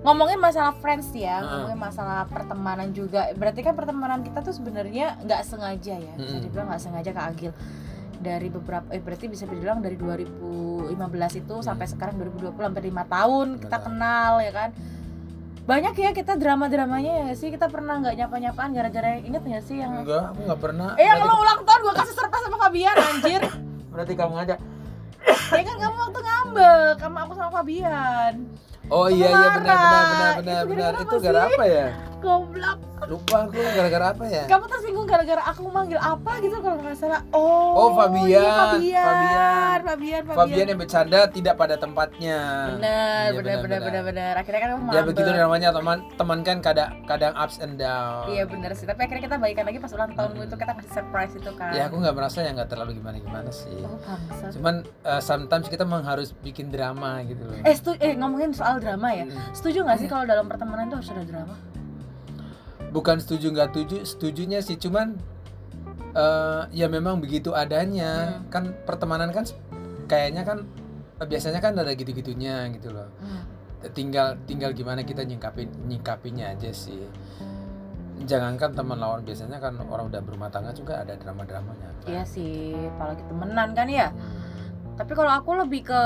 [0.00, 1.46] ngomongin masalah friends ya Heeh.
[1.48, 6.42] ngomongin masalah pertemanan juga berarti kan pertemanan kita tuh sebenarnya nggak sengaja ya bisa Mm-mm.
[6.44, 7.52] dibilang nggak sengaja kak Agil
[8.18, 10.90] dari beberapa eh berarti bisa dibilang dari 2015
[11.38, 13.86] itu sampai sekarang 2020 hampir lima tahun kita Benar.
[13.86, 14.70] kenal ya kan
[15.68, 19.60] banyak ya kita drama dramanya ya sih kita pernah nggak nyapa nyapaan gara-gara inget nggak
[19.62, 20.88] sih yang Enggak, aku nggak pernah.
[20.96, 23.42] eh yang lo ulang tahun gua kasih surprise sama Fabian anjir
[23.92, 24.56] berarti kamu aja.
[25.50, 28.34] ya kan kamu waktu ngambek sama aku sama Fabian
[28.88, 30.92] Oh Kamu iya iya benar benar benar benar Itu benar.
[30.96, 31.86] gara-gara Itu gara apa ya?
[32.18, 34.44] Goblok Lupa aku gara-gara apa ya?
[34.44, 38.26] kamu tersinggung gara-gara aku manggil apa gitu kalau nggak salah oh Oh, Fabian.
[38.26, 39.80] iya, Fabian Fabian.
[39.80, 42.38] Fabian Fabian, Fabian yang bercanda tidak pada tempatnya.
[42.74, 46.56] benar Iya, benar benar benar benar akhirnya kan kamu Ya begitu namanya teman teman kan
[46.58, 48.26] kadang kadang ups and down.
[48.28, 50.48] iya benar sih tapi akhirnya kita baikan lagi pas ulang tahunmu Mm-mm.
[50.48, 53.48] itu kita kasih surprise itu kan Ya aku nggak merasa ya nggak terlalu gimana gimana
[53.48, 53.78] sih.
[53.78, 57.54] oh bangsa Cuman eh, sometimes kita memang harus bikin drama gitu loh.
[57.58, 61.10] eh stu eh ngomongin soal drama ya setuju nggak sih kalau dalam pertemanan itu harus
[61.10, 61.54] ada drama
[62.90, 65.16] Bukan setuju nggak setuju, setujunya sih cuman
[66.16, 68.40] eh, ya memang begitu adanya.
[68.40, 68.48] Hmm.
[68.48, 69.44] Kan pertemanan kan
[70.08, 70.64] kayaknya kan
[71.18, 73.08] biasanya kan ada gitu-gitunya gitu loh.
[73.20, 73.44] Hmm.
[73.94, 76.98] tinggal tinggal gimana kita nyingkapin nyingkapinya aja sih
[78.26, 82.74] jangankan teman lawan biasanya kan orang udah berumah tangga juga ada drama dramanya iya sih
[82.74, 84.10] apalagi temenan kan ya
[84.98, 86.02] tapi kalau aku lebih ke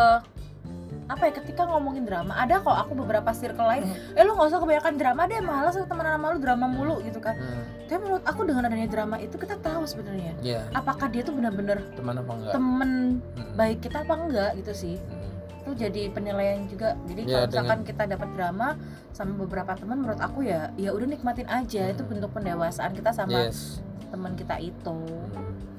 [1.07, 4.59] apa ya ketika ngomongin drama ada kok aku beberapa circle lain eh lu nggak usah
[4.59, 7.35] kebanyakan drama deh malas aku temenan sama lu drama mulu gitu kan.
[7.35, 11.33] Hmm, tapi menurut aku dengan adanya drama itu kita tahu sebenarnya ya apakah dia tuh
[11.33, 12.53] benar-benar teman apa enggak?
[12.53, 12.91] temen
[13.33, 14.97] Hmm, baik kita apa enggak gitu sih.
[14.99, 15.21] Hmm.
[15.63, 16.99] itu jadi penilaian juga.
[17.07, 18.75] Jadi Ya, kalau misalkan kita dapat drama
[19.13, 21.87] sama beberapa teman menurut aku ya ya udah nikmatin aja.
[21.87, 22.11] Itu Hmm.
[22.11, 23.79] bentuk pendewasaan kita sama yes.
[24.11, 24.91] teman kita itu.
[24.91, 25.72] Hmm.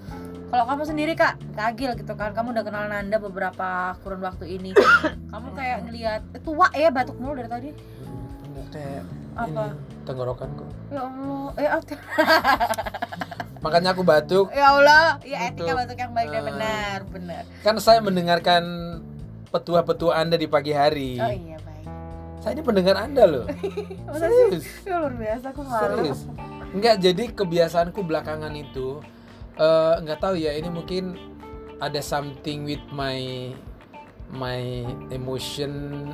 [0.53, 2.29] Kalau kamu sendiri kak kagil gitu kan.
[2.37, 4.77] Kamu udah kenal Nanda beberapa kurun waktu ini.
[5.33, 7.69] Kamu kayak ngelihat eh, tua ya batuk mulu dari tadi.
[8.69, 9.01] Kayak
[9.33, 9.49] Apa?
[9.49, 9.65] ini
[10.05, 11.95] tenggorokanku ya Allah eh apa
[13.65, 14.45] makanya aku batuk.
[14.53, 17.43] Ya Allah ya etika batuk yang baik dan eh, benar benar.
[17.65, 18.61] Kan saya mendengarkan
[19.49, 21.17] petua-petua anda di pagi hari.
[21.17, 21.85] Oh iya baik.
[22.45, 23.45] Saya ini pendengar anda loh.
[24.21, 24.69] Serius?
[24.85, 25.81] Ya luar biasa aku malu.
[25.81, 26.19] Serius?
[26.77, 29.01] Enggak jadi kebiasaanku belakangan itu
[29.55, 31.17] eh, nggak tahu ya ini mungkin
[31.77, 33.51] ada something with my
[34.29, 35.71] my emotion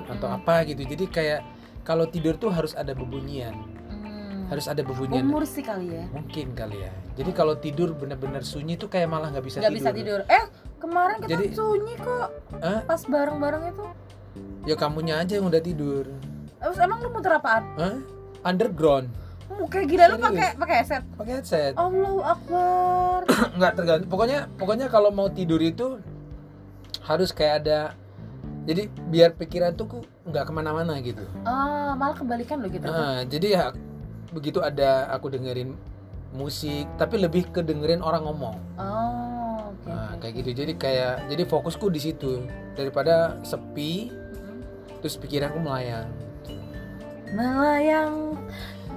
[0.07, 0.37] atau Hmm.
[0.37, 0.83] apa gitu.
[0.83, 1.41] Jadi kayak
[1.81, 3.55] kalau tidur tuh harus ada bebunyian.
[3.89, 4.49] Hmm.
[4.49, 5.29] harus ada bebunyian.
[5.29, 6.09] Umur sih kali ya.
[6.09, 6.89] Mungkin kali ya.
[7.13, 9.85] Jadi kalau tidur benar-benar sunyi tuh kayak malah nggak bisa nggak tidur.
[9.85, 10.19] bisa tidur.
[10.25, 10.43] Eh
[10.81, 12.29] kemarin kita Jadi- sunyi kok.
[12.57, 12.81] Hah?
[12.81, 13.85] pas bareng-bareng itu.
[14.65, 16.09] Ya kamunya aja yang udah tidur.
[16.57, 17.63] Terus emang lu muter apaan?
[17.77, 17.95] Hah?
[18.41, 19.11] underground
[19.65, 21.03] kayak gila lu pakai pakai headset.
[21.13, 23.19] pakai headset Allahu Akbar.
[23.57, 25.99] nggak tergantung pokoknya pokoknya kalau mau tidur itu
[27.01, 27.79] harus kayak ada
[28.61, 32.85] jadi biar pikiran tuh nggak ke mana-mana gitu Ah, malah kebalikan lo gitu.
[32.85, 33.63] nah, jadi ya
[34.29, 35.73] begitu ada aku dengerin
[36.29, 39.89] musik tapi lebih ke dengerin orang ngomong Oh, oke.
[39.89, 40.21] nah, oke.
[40.21, 44.57] kayak gitu jadi kayak jadi fokusku di situ daripada sepi Mm-mm.
[45.01, 46.05] terus pikiranku melayang
[47.29, 48.37] Melayang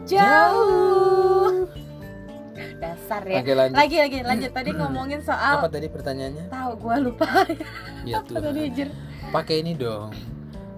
[0.04, 1.66] jauh.
[2.82, 3.38] Dasar ya.
[3.40, 7.26] Oke lanjut Lagi lagi lanjut tadi ngomongin apa soal tadi pertanyaannya tahu gua lupa.
[8.08, 8.88] ya Apa tadi tuh Jir?
[9.30, 10.10] pakai ini dong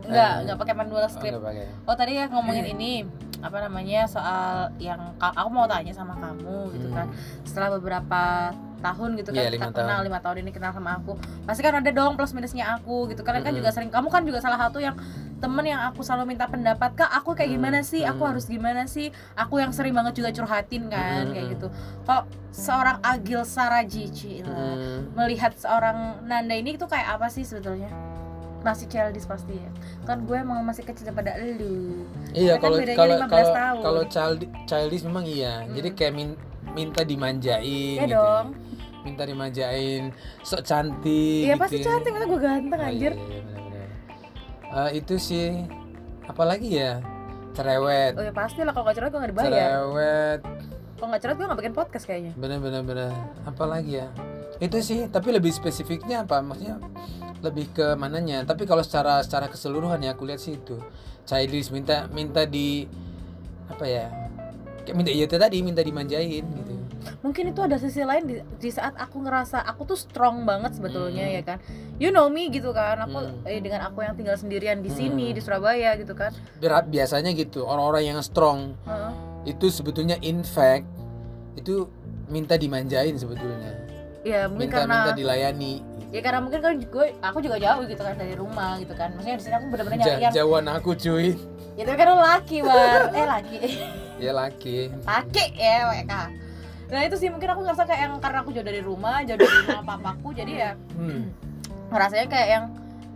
[0.05, 1.41] Enggak, Eh, enggak pakai manual oh, script.
[1.41, 3.09] pakai Oh tadi ya ngomongin ini
[3.41, 7.09] apa namanya soal yang aku mau tanya sama kamu gitu kan
[7.45, 8.53] setelah beberapa
[8.85, 10.05] tahun gitu kan Iya, lima kita kenal tahun.
[10.05, 11.13] lima tahun ini kenal sama aku
[11.43, 13.61] pasti kan ada dong plus minusnya aku gitu kalian kan Mm-mm.
[13.61, 14.93] juga sering kamu kan juga salah satu yang
[15.37, 18.29] temen yang aku selalu minta pendapat kak aku kayak Mm, gimana sih aku mm.
[18.29, 21.33] harus gimana sih aku yang sering banget juga curhatin kan Mm-mm.
[21.33, 21.67] kayak gitu
[22.03, 25.11] kok seorang Agil Saraji Cila Hmm.
[25.13, 27.91] melihat seorang Nanda ini tuh kayak apa sih sebetulnya
[28.61, 29.69] masih childish pasti ya
[30.03, 34.39] kan gue emang masih kecil daripada elu Iya kan kalau kalau 15 kalau kalau child
[34.65, 35.61] childish memang iya.
[35.61, 35.75] Hmm.
[35.75, 36.41] Jadi kayak min-
[36.73, 38.17] minta dimanjain ya gitu.
[38.17, 38.47] dong
[39.05, 41.63] Minta dimanjain, sok cantik iya gitu.
[41.63, 43.89] pasti cantik masa gue ganteng Oh, anjir iya, iya, benar-benar.
[44.75, 45.49] Eh, itu sih
[46.25, 46.93] apalagi ya?
[47.55, 48.19] Cerewet.
[48.19, 50.41] oh ya pasti lah kalau gak cerewet gue gak dibayar Cerewet.
[50.99, 53.11] kalau gak cerewet gue gak bikin podcast kayaknya Bener-bener bener.
[53.45, 54.09] Apalagi ya?
[54.59, 56.39] Itu sih, tapi lebih spesifiknya apa?
[56.41, 56.79] Maksudnya
[57.43, 58.41] lebih ke mananya.
[58.43, 60.81] Tapi kalau secara secara keseluruhan ya aku lihat sih itu.
[61.29, 62.89] Childish minta minta di
[63.69, 64.09] apa ya?
[64.87, 66.75] Kayak minta iya tadi minta dimanjain gitu.
[67.21, 71.25] Mungkin itu ada sisi lain di, di saat aku ngerasa aku tuh strong banget sebetulnya
[71.25, 71.35] Hmm.
[71.35, 71.59] ya kan
[71.97, 73.45] you know me gitu kan aku Hmm.
[73.45, 75.35] eh, dengan aku yang tinggal sendirian di sini Hmm.
[75.35, 77.63] di Surabaya gitu kan Berat biasanya gitu.
[77.63, 79.13] Orang-orang yang strong Heeh.
[79.47, 80.89] itu sebetulnya in fact
[81.55, 81.87] itu
[82.27, 83.73] minta dimanjain sebetulnya.
[84.23, 85.73] ya mungkin Minta karena minta dilayani.
[86.09, 89.37] ya karena mungkin kan gue aku juga jauh gitu kan dari rumah gitu kan maksudnya
[89.37, 91.37] di sini aku bener-bener nyari yang jauhan aku cuy.
[91.75, 93.57] ya tapi kan laki war eh laki
[94.17, 94.89] Ya laki.
[95.05, 96.13] laki ya WK
[96.95, 99.51] nah itu sih mungkin aku ngerasa kayak yang karena aku jauh dari rumah jauh dari
[99.67, 101.35] rumah papaku jadi ya Hmm.
[101.91, 102.65] ngerasanya kayak yang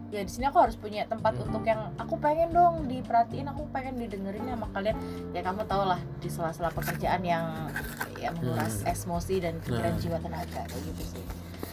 [0.08, 1.46] ya di sini aku harus punya tempat Hmm.
[1.46, 4.96] untuk yang aku pengen dong diperhatiin aku pengen didengerin sama kalian
[5.30, 7.70] ya kamu tau lah di sela-sela pekerjaan yang
[8.16, 8.90] yang menguras Hmm.
[8.90, 10.00] emosi dan pikiran Nah.
[10.00, 11.24] jiwa tenaga kayak gitu sih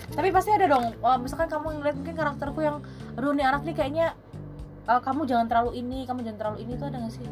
[0.07, 2.77] tapi pasti ada dong oh, misalkan kamu ngeliat mungkin karakterku yang
[3.15, 4.07] aduh nih anak nih kayaknya
[4.85, 7.25] eh, kamu jangan terlalu ini kamu jangan terlalu ini tuh ada gak sih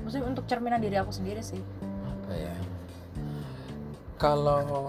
[0.00, 1.93] maksudnya untuk cerminan diri aku sendiri sih ya
[4.24, 4.88] kalau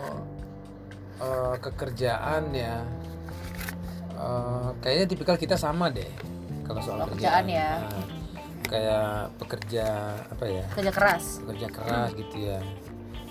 [1.18, 2.80] eh, kekerjaan ya
[4.14, 6.08] eh, kayaknya tipikal kita sama deh
[6.64, 7.46] kalau soal Kalau kerjaan.
[7.46, 7.72] ya.
[7.78, 8.06] Nah,
[8.66, 9.86] kayak pekerja
[10.26, 10.66] apa ya?
[10.74, 11.24] Kerja keras.
[11.44, 12.58] Pekerja keras gitu ya.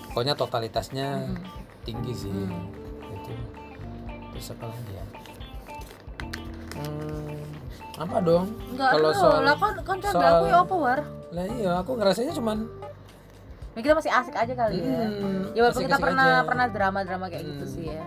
[0.07, 1.35] Pokoknya totalitasnya Hmm.
[1.81, 2.31] tinggi sih.
[2.31, 2.71] Hmm.
[3.11, 3.33] itu
[4.31, 5.05] terus apa lagi ya?
[6.75, 7.39] Hmm,
[7.97, 8.45] apa dong?
[8.75, 10.99] Kalau soal- lah kan kan soal- aku ya apa war?
[11.31, 12.57] Lah iya aku ngerasanya cuman
[13.75, 16.47] ya, kita masih asik aja kali ya hmm, ya walaupun kita pernah aja.
[16.47, 17.73] pernah drama-drama kayak gitu Hmm.
[17.73, 18.05] sih ya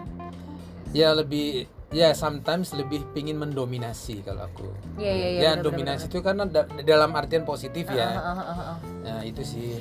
[0.89, 1.49] ya lebih
[1.91, 5.39] ya sometimes lebih pingin mendominasi kalau aku Iya iya iya.
[5.39, 7.99] ya bener, dominasi bener, itu karena da- dalam artian positif bener.
[7.99, 8.79] ya ah, ah, ah, ah.
[9.03, 9.77] ya itu sih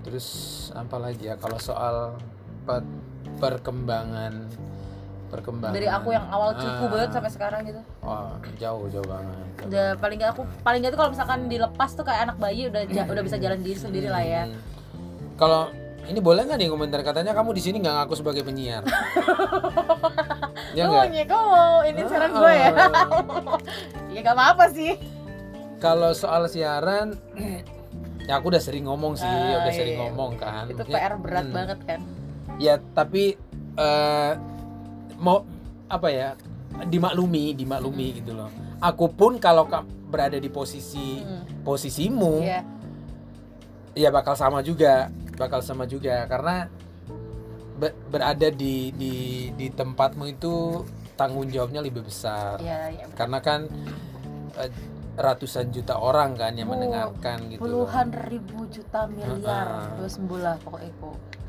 [0.00, 0.26] terus
[0.74, 2.16] apa lagi ya kalau soal
[2.64, 2.84] pe-
[3.38, 4.48] perkembangan
[5.30, 6.90] perkembangan dari aku yang awal cupu Ah.
[6.90, 9.34] banget sampai sekarang gitu Wah, jauh jauh banget.
[9.56, 12.66] jauh udah paling nggak aku paling nggak tuh kalau misalkan dilepas tuh kayak anak bayi
[12.66, 14.58] udah ja- udah bisa jalan diri sendiri lah ya Hmm.
[15.36, 15.72] Kalau
[16.04, 18.82] ini boleh nggak nih komentar katanya kamu di sini nggak ngaku sebagai penyiar?
[20.76, 21.06] ya Kamu nggak?
[21.06, 22.68] mau kamu mau ini saran gue ya
[24.12, 24.92] ya gak apa-apa sih
[25.78, 27.16] Kalau soal siaran,
[28.28, 30.68] ya aku udah sering ngomong sih, Ah, udah iya, sering ngomong kan.
[30.68, 32.00] itu PR berat hmm, banget kan
[32.58, 33.40] Ya tapi
[33.74, 34.32] eh,
[35.20, 35.44] mau
[35.86, 36.34] apa ya?
[36.80, 38.48] Dimaklumi, dimaklumi gitu loh.
[38.80, 41.62] Aku pun kalau ka- berada di posisi Hmm.
[41.62, 42.60] posisimu, Iya.
[43.94, 45.06] ya bakal sama juga,
[45.36, 46.66] bakal sama juga karena
[47.76, 49.14] be- berada di di
[49.52, 50.82] di tempatmu itu
[51.14, 52.58] tanggung jawabnya lebih besar.
[52.58, 53.04] Iya, iya.
[53.12, 53.68] Karena kan
[54.56, 54.72] eh,
[55.14, 57.60] ratusan juta orang kan yang Oh, mendengarkan gitu.
[57.60, 57.84] loh.
[57.86, 59.94] Puluhan ribu juta miliar Ah.
[59.94, 60.92] terus sembulah pokoknya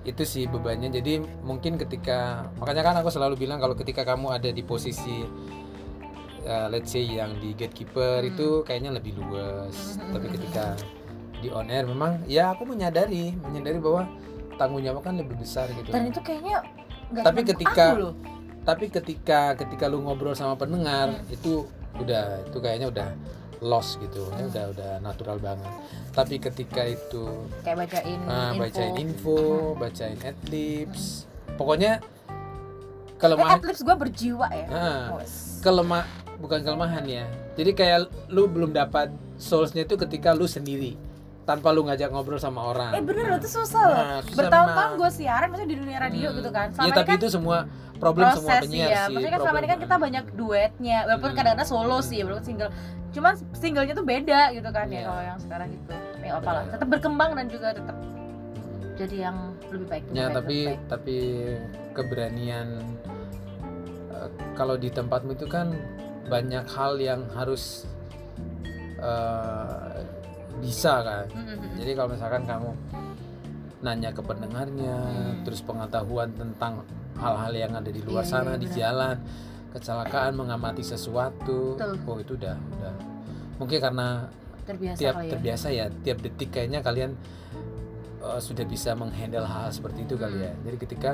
[0.04, 0.24] itu.
[0.24, 0.90] Sih bebannya.
[0.90, 2.20] Jadi mungkin ketika
[2.56, 5.26] makanya kan aku selalu bilang kalau ketika kamu ada di posisi
[6.42, 8.30] eh, let's say yang di gatekeeper Hmm.
[8.30, 10.02] itu kayaknya lebih luas.
[10.02, 10.74] Tapi ketika
[11.38, 14.06] di on air memang ya aku menyadari, menyadari bahwa
[14.56, 15.90] tanggung jawab kan lebih besar gitu.
[15.90, 16.62] Dan itu kayaknya
[17.12, 18.14] Tapi ketika- loh.
[18.62, 21.30] Tapi ketika ketika lu ngobrol sama pendengar Hmm.
[21.30, 23.10] itu udah itu kayaknya udah
[23.62, 24.26] lost gitu.
[24.32, 25.70] Ya udah udah natural banget.
[26.12, 28.60] Tapi ketika itu kayak bacain Nah, info.
[28.60, 29.38] bacain info,
[29.78, 31.30] bacain adlibs.
[31.56, 34.68] Pokoknya Eh, kelemahan adlibs gue berjiwa ya.
[34.68, 35.06] Ah.
[35.16, 35.62] Wes.
[35.62, 36.10] kelemah
[36.42, 37.26] bukan kelemahan ya.
[37.54, 37.98] Jadi kayak
[38.28, 39.08] lu belum dapat
[39.38, 40.98] soulsnya itu ketika lu sendiri
[41.52, 42.92] tanpa lu ngajak ngobrol sama orang.
[42.92, 44.00] Eh bener loh itu susah loh.
[44.00, 46.38] Nah, Bertahun-tahun gue siaran maksudnya di dunia radio Hmm.
[46.40, 46.68] gitu kan.
[46.68, 47.58] Ya Selama tapi ini kan itu semua
[47.98, 48.98] problem semua proses penyiar ya.
[48.98, 49.14] sih.
[49.14, 51.38] Maksudnya kan selama ini kan kita banyak duetnya, walaupun Hmm.
[51.38, 52.72] kadang-kadang solo sih, walaupun single.
[53.12, 55.06] Cuman singlenya tuh beda gitu kan ya Iya.
[55.06, 55.94] kalau yang sekarang itu.
[56.18, 57.98] Ya apalah, tetap berkembang dan juga tetap
[58.94, 59.38] jadi yang
[59.68, 60.04] lebih baik.
[60.04, 60.80] lebih Ya baik, tapi baik.
[60.88, 61.16] tapi
[61.92, 62.68] keberanian
[64.12, 65.76] eh, kalau di tempatmu itu kan
[66.26, 67.84] banyak hal yang harus
[69.02, 69.98] eh,
[70.62, 71.26] bisa kan.
[71.28, 71.72] Mm, mm, mm.
[71.78, 72.70] Jadi kalau misalkan kamu
[73.82, 75.42] nanya ke pendengarnya, Hmm.
[75.42, 76.86] terus pengetahuan tentang
[77.18, 78.78] hal-hal yang ada di luar Iya, sana iya, di benar.
[78.78, 79.16] jalan,
[79.72, 81.98] kecelakaan mengamati sesuatu, Betul.
[82.06, 82.94] oh itu udah udah
[83.58, 84.08] mungkin karena
[84.64, 85.32] terbiasa tiap kali ya.
[85.32, 87.12] terbiasa ya tiap detik kayaknya kalian
[88.22, 90.46] uh, sudah bisa menghandle hal seperti itu kali Hmm.
[90.46, 90.54] ya.
[90.62, 91.12] Jadi ketika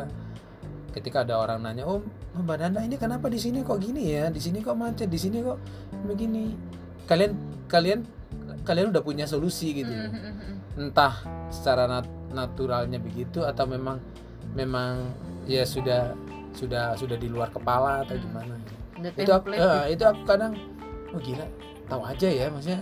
[0.92, 4.28] ketika ada orang nanya, "Oh, Mbak Nanda ini kenapa di sini kok gini ya?
[4.28, 5.56] Di sini kok macet, di sini kok
[6.04, 6.52] begini."
[7.06, 7.32] Kalian
[7.68, 8.04] kalian
[8.68, 9.90] kalian udah punya solusi gitu.
[9.90, 10.58] Mm, mm, mm, mm.
[10.92, 11.16] Entah
[11.48, 13.98] secara nat- naturalnya begitu atau memang
[14.52, 15.16] memang
[15.48, 16.12] ya sudah
[16.52, 18.24] sudah sudah di luar kepala atau Hmm.
[18.28, 18.54] gimana.
[18.98, 20.54] The Itu aku, eh, itu aku kadang
[21.14, 21.46] oh gila,
[21.88, 22.82] tahu aja ya maksudnya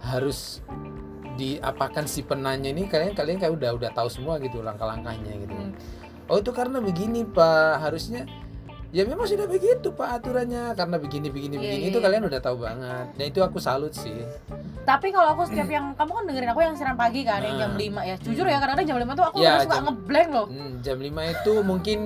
[0.00, 0.62] harus
[1.32, 5.54] diapakan si penanya ini kalian kalian kayak udah udah tahu semua gitu langkah-langkahnya gitu.
[5.54, 5.72] Hmm.
[6.30, 8.24] Oh itu karena begini pak harusnya
[8.92, 12.04] ya memang sudah begitu pak aturannya karena begini begini Iya, begini iya, itu iya.
[12.04, 14.20] kalian udah tahu banget dan itu aku salut sih.
[14.82, 17.70] Tapi kalau aku setiap yang kamu kan dengerin aku yang siaran pagi kan, yang jam
[17.70, 17.78] Ah.
[17.78, 18.14] 5 ya.
[18.18, 20.46] Jujur ya kadang-kadang jam 5 tuh aku Ya, suka jam- ngeblank loh.
[20.46, 21.98] Hmm, jam 5 itu mungkin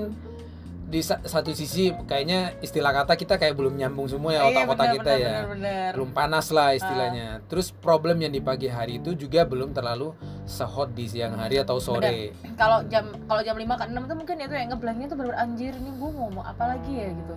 [0.87, 4.87] di sa- satu sisi kayaknya istilah kata kita kayak belum nyambung semua ya Iya, otak-otak
[4.95, 5.27] kita bener, ya.
[5.27, 5.91] bener, bener.
[5.93, 7.29] belum panas lah istilahnya.
[7.45, 10.15] Terus problem yang di pagi hari itu juga belum terlalu
[10.45, 12.31] sehot di siang hari atau sore.
[12.55, 15.75] Kalau jam kalau jam 5 ke 6 tuh mungkin itu yang ngeblanknya tuh bener anjir
[15.75, 17.35] nih gue mau ngomong apa lagi ya gitu.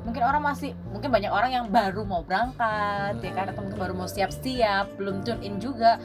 [0.00, 3.94] Mungkin orang masih mungkin banyak orang yang baru mau berangkat ya kan atau mungkin baru
[3.94, 5.96] mau siap-siap, belum tune in juga.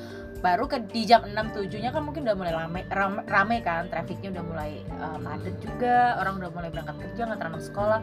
[0.46, 4.30] Baru ke di jam 6 7-nya kan mungkin udah mulai rame rame, rame kan, trafiknya
[4.30, 4.72] udah mulai
[5.02, 8.00] uh, padat juga, orang udah mulai berangkat kerja, ngantar anak sekolah.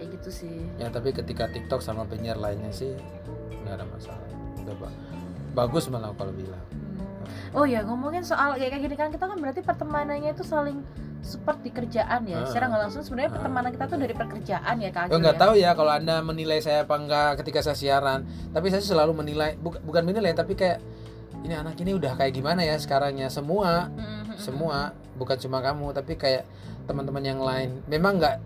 [0.00, 0.56] Kayak gitu sih.
[0.80, 2.96] Ya tapi ketika TikTok sama penyiar lainnya sih
[3.60, 4.24] nggak ada masalah.
[4.64, 4.96] Udah ba-
[5.52, 6.64] bagus malah kalau bilang.
[6.72, 7.60] Hmm.
[7.60, 10.80] Oh ya ngomongin soal kayak gini kan kita kan berarti pertemanannya itu saling
[11.20, 12.40] support di kerjaan ya.
[12.40, 12.48] Ah.
[12.48, 13.36] Secara nggak langsung sebenarnya Ah.
[13.36, 15.12] pertemanan kita tuh dari pekerjaan ya Kak.
[15.12, 15.42] Oh nggak ya?
[15.44, 18.24] tahu ya kalau anda menilai saya apa enggak ketika saya siaran.
[18.50, 20.80] Tapi saya selalu menilai bukan bukan menilai tapi kayak
[21.42, 24.38] ini anak ini udah kayak gimana ya sekarangnya semua Mm-mm.
[24.38, 26.46] semua bukan cuma kamu tapi kayak
[26.82, 27.78] teman-teman yang lain.
[27.86, 28.36] Memang nggak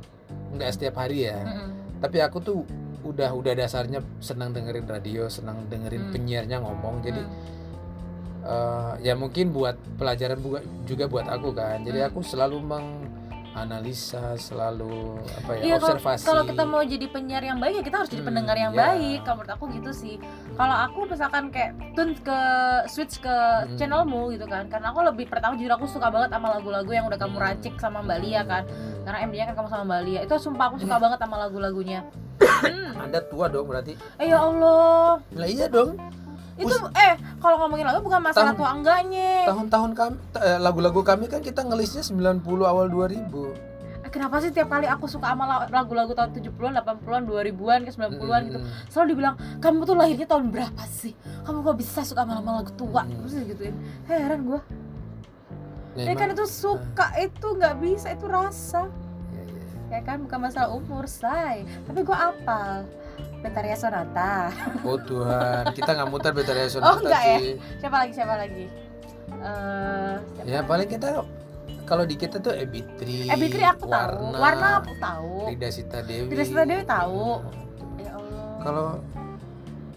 [0.56, 1.40] nggak setiap hari ya.
[1.40, 2.00] Mm-mm.
[2.00, 2.58] Tapi aku tuh
[3.06, 6.12] udah udah dasarnya senang dengerin radio, senang dengerin Hmm.
[6.12, 7.00] penyiarnya ngomong.
[7.00, 7.32] Jadi Mm.
[8.44, 10.38] eh, ya mungkin buat pelajaran
[10.84, 11.82] juga, buat aku kan.
[11.82, 12.08] Jadi Hmm.
[12.10, 12.58] aku selalu
[13.56, 16.24] menganalisa, selalu apa ya kalau observasi.
[16.28, 18.80] kalau kita mau jadi penyiar yang baik ya kita harus jadi Hmm, pendengar yang ya.
[18.92, 19.18] baik.
[19.24, 20.14] Kalau menurut aku gitu sih.
[20.52, 22.40] Kalau aku misalkan kayak tune ke
[22.86, 23.72] switch ke Hmm.
[23.74, 24.68] channelmu gitu kan.
[24.68, 27.46] Karena aku lebih pertama jujur aku suka banget sama lagu-lagu yang udah kamu Hmm.
[27.48, 28.62] racik sama Mbak Lia kan.
[28.62, 29.02] Hmm.
[29.02, 30.20] Karena MD-nya kan kamu sama Mbak Lia.
[30.22, 32.00] Itu sumpah aku suka banget sama lagu-lagunya.
[32.36, 32.92] Hmm.
[33.02, 33.96] Anda tua dong berarti.
[34.16, 35.16] Eh ya Allah.
[35.30, 35.96] Lah iya dong.
[36.56, 39.44] Itu eh kalau ngomongin lagu bukan masalah Tahun- tua enggaknya.
[39.44, 43.52] Tahun-tahun kami eh, lagu-lagu kami kan kita ngelisnya 90 awal 2000.
[44.00, 47.90] Eh, kenapa sih tiap kali aku suka sama la- lagu-lagu tahun 70-an, 80-an, 2000-an, ke
[47.90, 48.58] 90-an gitu.
[48.88, 51.12] Selalu dibilang kamu tuh lahirnya tahun berapa sih?
[51.42, 53.02] Kamu kok bisa suka sama lagu tua?
[53.02, 53.20] Hmm.
[53.20, 53.74] terus gituin
[54.06, 54.60] heran gue
[55.96, 58.84] ya Memang- kan itu suka itu nggak bisa itu rasa.
[59.30, 59.64] Iya, iya.
[59.90, 61.64] ya kan bukan masalah umur say.
[61.84, 62.84] Tapi gue apal
[63.38, 64.48] Betaria Sonata
[64.82, 67.38] Oh Tuhan, kita nggak muter Betaria Oh, Sonata enggak ya?
[67.38, 67.52] cuy.
[67.78, 68.64] siapa lagi siapa lagi
[69.26, 70.46] Eh, siapa?
[70.46, 71.08] Ya paling kita
[71.82, 76.26] kalau di kita tuh Ebitri, eh Bitri aku tahu warna aku tahu Rida Sita Dewi.
[76.26, 77.26] Rida Sita Dewi tahu.
[77.38, 77.54] Nah,
[77.96, 78.86] ya Allah Kalau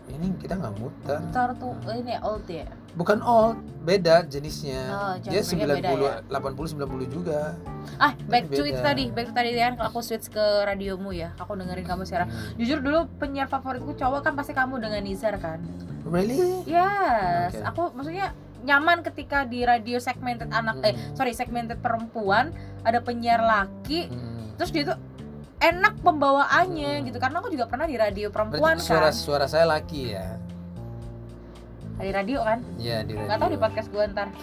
[0.08, 1.18] ini kita nggak muter.
[1.30, 2.66] Tor tuh ini ya, old ya
[3.00, 4.84] Bukan old, beda jenisnya.
[4.92, 7.56] Oh, Dia genrenya beda 90, 80, 90 juga.
[7.98, 11.32] ah back to itu tadi back to tadi kan kalau aku switch ke radiomu ya
[11.34, 12.54] aku dengerin kamu sekarang Hmm.
[12.56, 15.64] Jujur dulu penyiar favoritku cowok kan pasti kamu dengan Nizar kan.
[16.06, 16.38] Really?
[16.66, 17.64] Yes, Oke.
[17.66, 21.16] aku maksudnya nyaman ketika di radio segmented anak eh Hmm.
[21.16, 22.52] sorry segmented perempuan
[22.84, 24.52] ada penyiar laki Hmm.
[24.56, 24.98] terus dia tuh
[25.58, 29.66] enak pembawaannya gitu karena aku juga pernah di radio perempuan Berarti suara kan suara saya
[29.66, 30.36] laki ya?
[32.00, 32.60] Di radio kan?
[32.76, 33.28] Iya di radio.
[33.28, 34.28] nggak tahu di podcast gue ntar.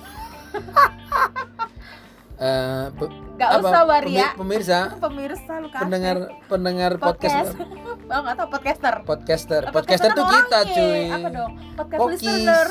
[2.37, 3.09] Eh, pe-
[3.41, 4.37] nggak apa, usah waria.
[4.37, 5.83] pemir- Pemirsa, pemirsa lu kasih.
[5.89, 6.17] Pendengar
[6.53, 7.57] pendengar podcast.
[7.57, 8.95] podcast oh nggak tahu podcaster.
[9.09, 9.63] Podcaster.
[9.65, 10.77] Lah, podcaster tuh kita orangnya.
[10.77, 11.01] cuy.
[11.09, 11.53] Apa dong?
[11.81, 12.67] Podcast listener.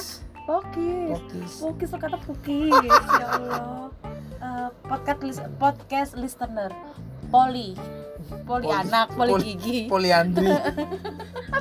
[0.46, 1.10] Pokis.
[1.10, 1.52] Pokis.
[1.58, 3.90] Pokis lo kata Pukis ya Allah.
[4.38, 5.20] Eh, podcast
[5.58, 6.70] podcast listener
[7.28, 7.70] poli.
[8.26, 9.80] Poli, Poli- anak poli, poli- gigi.
[9.86, 10.50] Poliandri.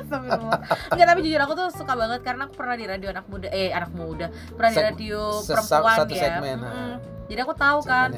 [0.91, 3.69] Enggak tapi jujur aku tuh suka banget karena aku pernah di radio anak muda eh
[3.69, 4.27] anak muda.
[4.51, 6.21] Pernah di radio perempuan satu ya.
[6.21, 6.97] segmen, ah.
[7.25, 8.09] jadi aku tahu kan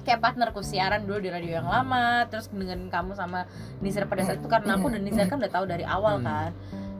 [0.00, 3.48] kayak partnerku siaran dulu di radio yang lama terus dengerin kamu sama
[3.80, 6.26] Nizar pada saat itu karena aku dan Nizar kan udah tahu dari awal Hmm.
[6.26, 6.50] kan.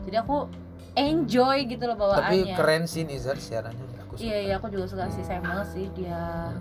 [0.05, 0.49] Jadi aku
[0.95, 4.22] enjoy gitu loh tapi bawaannya keren sih Nizar siarannya aku suka.
[4.22, 6.53] iya iya aku juga suka sih sayang banget sih dia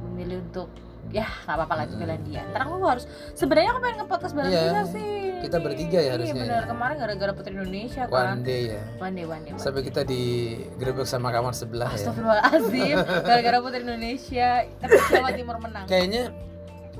[0.00, 0.68] memilih untuk
[1.10, 2.42] ya nggak apa-apa lah belain dia.
[2.50, 3.04] Ntar aku harus
[3.36, 5.12] sebenarnya aku pengen nge-podcast bareng dia sih.
[5.44, 6.68] kita bertiga ya harusnya iya benar ya.
[6.72, 8.82] kemarin gara-gara Putri Indonesia one kan day ya.
[8.96, 12.00] One day one day, one sampai kita digerebek sama kamar sebelah ya.
[12.00, 12.96] Astagfirullahaladzim.
[13.28, 14.48] Gara-gara Putri Indonesia
[14.80, 15.84] tapi Jawa Timur menang.
[15.84, 16.22] Kayaknya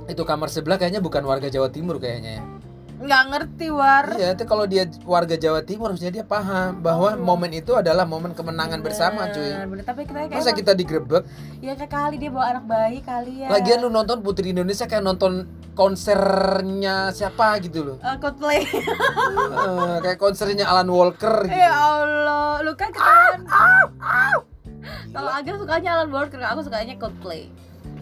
[0.05, 2.45] itu kamar sebelah kayaknya bukan warga Jawa Timur kayaknya ya
[2.97, 4.07] nggak ngerti war.
[4.13, 7.19] Iya itu kalau dia warga Jawa Timur harusnya dia paham bahwa Oh.
[7.19, 9.45] momen itu adalah momen kemenangan bersama cuy.
[9.45, 9.85] Bener, bener.
[9.85, 11.23] tapi kita kayak masa emang- kita digerebek
[11.59, 13.49] ya kayak kali dia bawa anak bayi kali ya.
[13.51, 17.97] Lagian lu nonton Putri Indonesia kayak nonton konsernya siapa gitu loh.
[17.99, 18.63] Eh, Coldplay.
[18.63, 21.57] Eh, kayak konsernya Alan Walker gitu.
[21.57, 22.63] Ya Allah.
[22.63, 23.91] Lu kan ketahuan kalau
[25.25, 25.31] Gila.
[25.35, 27.51] Agil sukanya Alan Walker aku sukanya Coldplay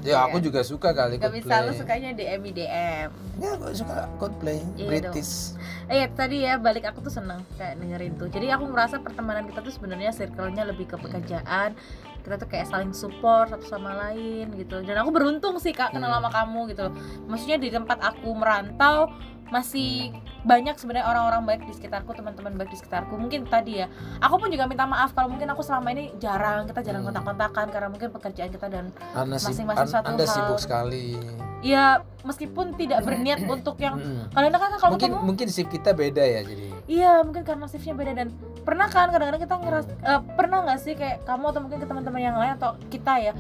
[0.03, 4.59] ya aku juga suka kali Gak bisa lu sukanya DM DM ya aku suka Coldplay
[4.75, 5.55] Iya British
[5.87, 8.31] Eh tadi ya balik aku tuh seneng kayak dengerin tuh.
[8.31, 11.75] Jadi aku merasa pertemanan kita tuh sebenarnya circle-nya lebih ke pekerjaan.
[12.23, 14.81] Kita tuh kayak saling support satu sama lain gitu.
[14.81, 16.25] Dan aku beruntung sih kak kenal Hmm.
[16.25, 16.83] sama kamu gitu.
[16.89, 16.95] loh.
[17.29, 19.11] Maksudnya di tempat aku merantau
[19.53, 20.11] masih
[20.43, 23.15] banyak sebenarnya orang-orang baik di sekitarku, teman-teman baik di sekitarku.
[23.15, 23.87] Mungkin tadi ya,
[24.19, 27.13] aku pun juga minta maaf kalau mungkin aku selama ini jarang kita jarang Hmm.
[27.13, 30.33] kontak-kontakan karena mungkin pekerjaan kita dan Masing-masing satu anda hal.
[30.33, 31.21] sibuk sekali
[31.61, 31.87] ya
[32.23, 34.33] meskipun tidak berniat untuk yang Mm.
[34.33, 37.95] kalian kan kalau mungkin ketemu mungkin shift kita beda ya jadi Iya mungkin karena shiftnya
[37.95, 38.29] beda dan
[38.61, 42.19] pernah kan kadang-kadang kita ngeras eh, pernah nggak sih kayak kamu atau mungkin ke teman-teman
[42.21, 43.33] yang lain atau kita ya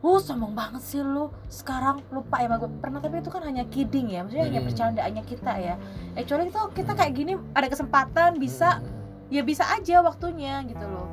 [0.00, 3.68] Uh, sombong banget sih lu sekarang lupa ya sama gue pernah tapi itu kan hanya
[3.68, 4.68] kidding ya maksudnya hanya Hmm.
[4.72, 5.74] bercandaannya kita ya
[6.16, 8.88] actually itu kita kayak gini ada kesempatan bisa Mm.
[9.28, 11.04] ya bisa aja waktunya gitu loh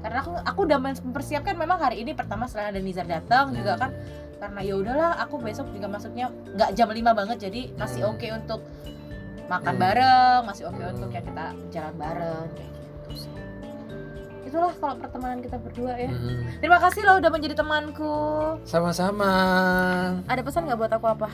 [0.00, 3.90] karena aku aku udah mempersiapkan memang hari ini pertama setelah ada Nizar datang juga kan
[4.38, 8.14] karena ya udahlah aku besok juga masuknya nggak jam 5 banget jadi masih Hmm.
[8.14, 8.60] oke untuk
[9.44, 9.82] makan Hmm.
[9.82, 12.79] bareng masih oke untuk ya kita jalan bareng kayak gitu
[14.50, 16.10] itulah kalau pertemanan kita berdua ya.
[16.10, 16.58] Mm.
[16.58, 18.14] terima kasih loh udah menjadi temanku.
[18.66, 19.32] Sama-sama.
[20.26, 21.28] Ada pesan nggak buat aku apa?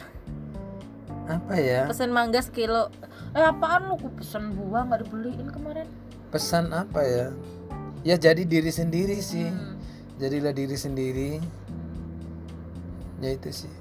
[1.27, 1.89] Apa ya?
[1.89, 2.93] Pesan mangga sekilo.
[3.33, 3.97] Eh apaan lu?
[3.97, 5.89] Aku pesen buah nggak dibeliin kemarin.
[6.29, 7.27] Pesan apa ya?
[8.05, 9.49] Ya jadi diri sendiri sih.
[9.49, 9.81] Hmm,
[10.21, 11.31] jadilah diri sendiri.
[13.25, 13.73] Ya itu sih.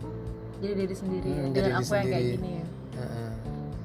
[0.64, 1.30] Jadi diri sendiri.
[1.30, 2.36] Hmm, dengan jadi aku yang kayak sendiri.
[2.40, 2.66] gini ya.
[2.96, 3.25] Heeh.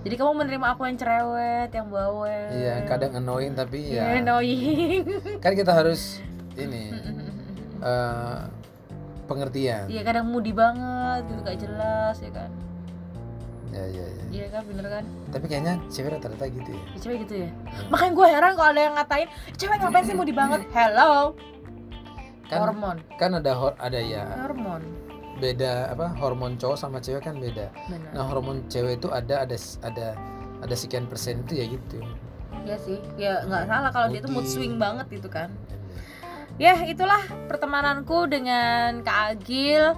[0.00, 2.48] Jadi kamu menerima aku yang cerewet, yang bawel.
[2.50, 5.04] iya kadang annoying tapi Iya, ya annoying.
[5.38, 6.24] kan kita harus
[6.54, 6.96] ini
[7.82, 8.38] eh,
[9.26, 12.50] pengertian Iya, kadang moody banget, gitu gak jelas ya kan.
[13.70, 15.04] ya ya ya Iya kan, bener kan?
[15.28, 17.48] tapi kayaknya cewek rata-rata gitu ya Ya, cewek gitu ya.
[17.86, 20.60] Makanya gue heran kalau ada yang ngatain, cewek ngapain sih moody banget?
[20.74, 21.36] Hello,
[22.46, 24.80] kan hormon, kan ada hor- ada ya hormon.
[25.40, 28.10] Beda apa hormon cowok sama cewek kan beda Bener.
[28.12, 30.06] nah hormon cewek itu ada ada ada
[30.60, 31.98] ada sekian persen itu ya gitu
[32.60, 35.48] Iya sih, ya nggak salah kalau dia tuh mood swing banget gitu kan.
[36.60, 39.96] Ya, itulah pertemananku dengan Kak Agil.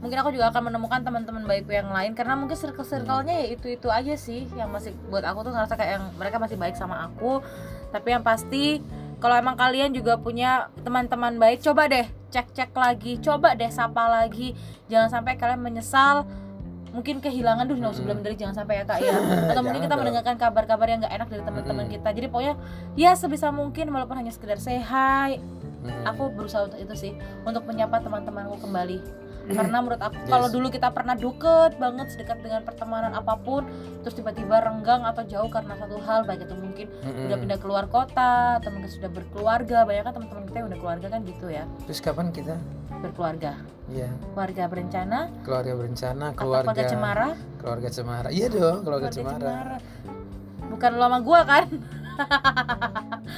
[0.00, 3.68] mungkin aku juga akan menemukan teman-teman baikku yang lain karena mungkin circle circle-nya ya itu
[3.68, 7.04] itu aja sih yang masih buat aku tuh ngerasa kayak yang mereka masih baik sama
[7.04, 7.44] aku
[7.92, 8.80] tapi yang pasti
[9.20, 14.56] kalau emang kalian juga punya teman-teman baik coba deh cek-cek lagi coba deh sapa lagi.
[14.88, 16.24] Jangan sampai kalian menyesal
[16.90, 19.14] mungkin kehilangan duh no, sebelum dari jangan sampai ya kak ya.
[19.54, 21.94] Atau mungkin kita mendengarkan kabar-kabar yang nggak enak dari teman-teman Mm-mm.
[22.00, 22.08] kita.
[22.16, 22.54] Jadi pokoknya
[22.98, 25.38] ya sebisa mungkin walaupun hanya sekedar say hi.
[25.80, 26.04] Mm-mm.
[26.04, 29.00] aku berusaha untuk itu sih untuk menyapa teman-temanku kembali
[29.50, 30.30] karena menurut aku Yes.
[30.30, 33.66] kalau dulu kita pernah deket banget sedekat dengan pertemanan apa pun
[34.00, 37.26] terus tiba-tiba renggang atau jauh karena satu hal baik itu mungkin Mm-mm.
[37.26, 41.06] udah pindah keluar kota atau mungkin sudah berkeluarga banyak kan teman-teman kita yang udah keluarga
[41.10, 41.64] kan gitu ya.
[41.88, 42.54] Terus kapan kita?
[43.00, 43.52] Berkeluarga.
[43.90, 45.18] Ya keluarga berencana.
[45.42, 46.66] Keluarga berencana atau keluarga.
[46.70, 47.28] keluarga cemara.
[47.58, 48.28] Keluarga cemara.
[48.30, 49.56] Iya dong keluarga, cemara,
[50.70, 51.64] bukan lo sama gua kan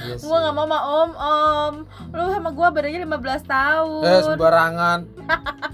[0.03, 0.25] Iya sih.
[0.25, 1.73] gua nggak mau sama om om
[2.11, 4.99] lu sama gua bedanya 15 tahun eh sembarangan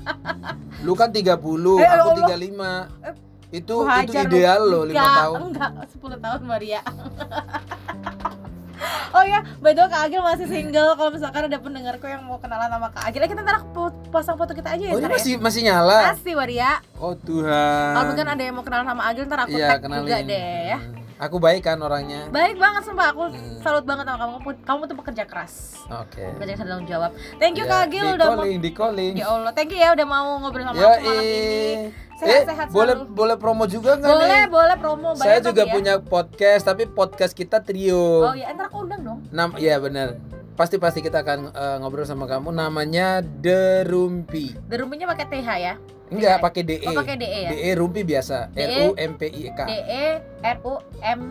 [0.86, 2.16] lu kan 30 Eh, aku ya Allah.
[2.30, 2.38] 35
[3.02, 3.14] Eh,
[3.52, 6.82] itu itu ideal 5 Enggak, tahun Enggak, 10 tahun Maria.
[9.10, 10.94] oh ya, by the way Kak Agil masih single.
[10.94, 13.66] Kalau misalkan ada pendengarku yang mau kenalan sama Kak Agil, ya kita ntar
[14.08, 14.94] pasang foto kita aja ya.
[14.94, 15.12] oh ini ya.
[15.12, 16.72] masih masih nyala Masih Maria.
[16.96, 20.06] oh Tuhan Kalau mungkin ada yang mau kenalan sama Agil, ntar aku iya tag kenalin
[20.06, 20.80] juga deh ya.
[21.20, 23.60] Aku baik kan orangnya Baik banget sumpah, aku Hmm.
[23.60, 24.36] salut banget sama kamu.
[24.40, 25.76] Kamu- Kamu tuh pekerja keras.
[25.86, 27.12] oke Pekerja keras tanggung jawab.
[27.36, 29.78] Thank you Ya, Kak Agil di udah mau calling di calling Ya Allah, thank you
[29.78, 31.36] ya udah mau ngobrol sama ya aku malam ini.
[31.36, 31.80] eh
[32.18, 33.12] Sehat-sehat boleh selalu.
[33.14, 35.72] boleh promo juga nggak Boleh, nih boleh promo saya juga ya.
[35.72, 39.20] punya podcast tapi podcast kita trio Oh ya, ntar aku undang dong.
[39.30, 40.16] Nam ya benar.
[40.54, 44.56] Pasti pasti kita akan eh, ngobrol sama kamu namanya The Rumpi.
[44.62, 45.74] The Room-nya pakai TH ya.
[46.10, 46.84] Enggak pakai DE.
[46.84, 47.50] Oh, pakai DE ya?
[47.50, 48.50] DE Rumpi biasa.
[48.50, 49.60] DE, R U M P I K.
[49.62, 50.06] D E
[50.42, 51.22] R U M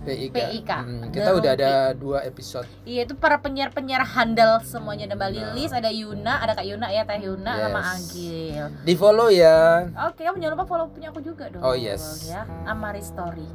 [0.00, 0.36] P I K.
[0.38, 0.70] PIK.
[0.70, 1.66] Hmm, The kita udah Rumpi.
[1.66, 2.68] ada dua episode.
[2.84, 5.36] Iya itu para penyiar-penyiar handal semuanya ada Mbak Nah.
[5.50, 7.90] Lilis, ada Yuna, ada Kak Yuna ya, Teh Yuna sama Yes.
[7.92, 8.64] Agil.
[8.84, 9.90] Di follow ya.
[10.06, 11.58] Oke, kamu jangan lupa follow punya aku juga dong.
[11.60, 12.30] Oh, yes.
[12.30, 13.48] Ya, Amari Story.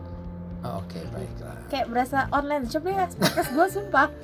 [0.61, 1.57] Oke baiklah.
[1.69, 4.07] Kayak berasa online shop ya, podcast gue sumpah.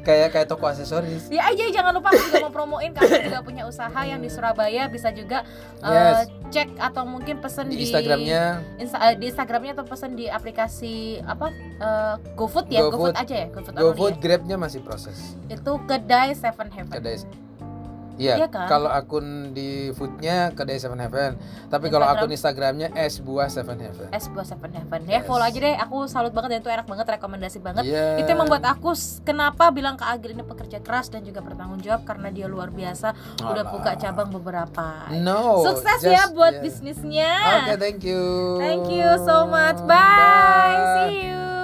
[0.00, 1.28] Kayak kayak toko aksesoris.
[1.28, 4.88] Ya aja jangan lupa aku juga mau promoin kami juga punya usaha yang di Surabaya
[4.88, 5.44] bisa juga
[5.78, 5.92] eh,
[6.24, 6.32] Yes.
[6.50, 8.42] cek atau mungkin pesen Di di, Instagramnya
[8.76, 13.12] Insta- eh, di Instagramnya atau pesen di aplikasi apa eh, GoFood ya GoFood.
[13.12, 14.20] GoFood aja ya GoFood, GoFood ya?
[14.20, 15.36] Grabnya masih proses.
[15.46, 17.20] itu kedai Seven Heaven Kedai
[18.20, 18.68] Iya, Iya kan?
[18.68, 21.40] kalau akun di foodnya kedai Seven Heaven.
[21.66, 22.20] Tapi kalau Instagram?
[22.20, 24.08] akun Instagramnya es buah Seven Heaven.
[24.10, 25.24] es buah Seven Heaven ya Yes.
[25.24, 28.20] follow aja deh aku salut banget dan itu enak banget rekomendasi banget Iya.
[28.20, 28.92] itu yang membuat aku
[29.22, 33.14] kenapa bilang ke Agil ini pekerja keras dan juga bertanggung jawab karena dia luar biasa
[33.40, 33.72] udah Alah.
[33.72, 35.64] buka cabang beberapa No.
[35.64, 36.62] sukses just- ya buat yeah.
[36.62, 38.20] bisnisnya Oke, thank you.
[38.58, 41.59] thank you so much bye, see you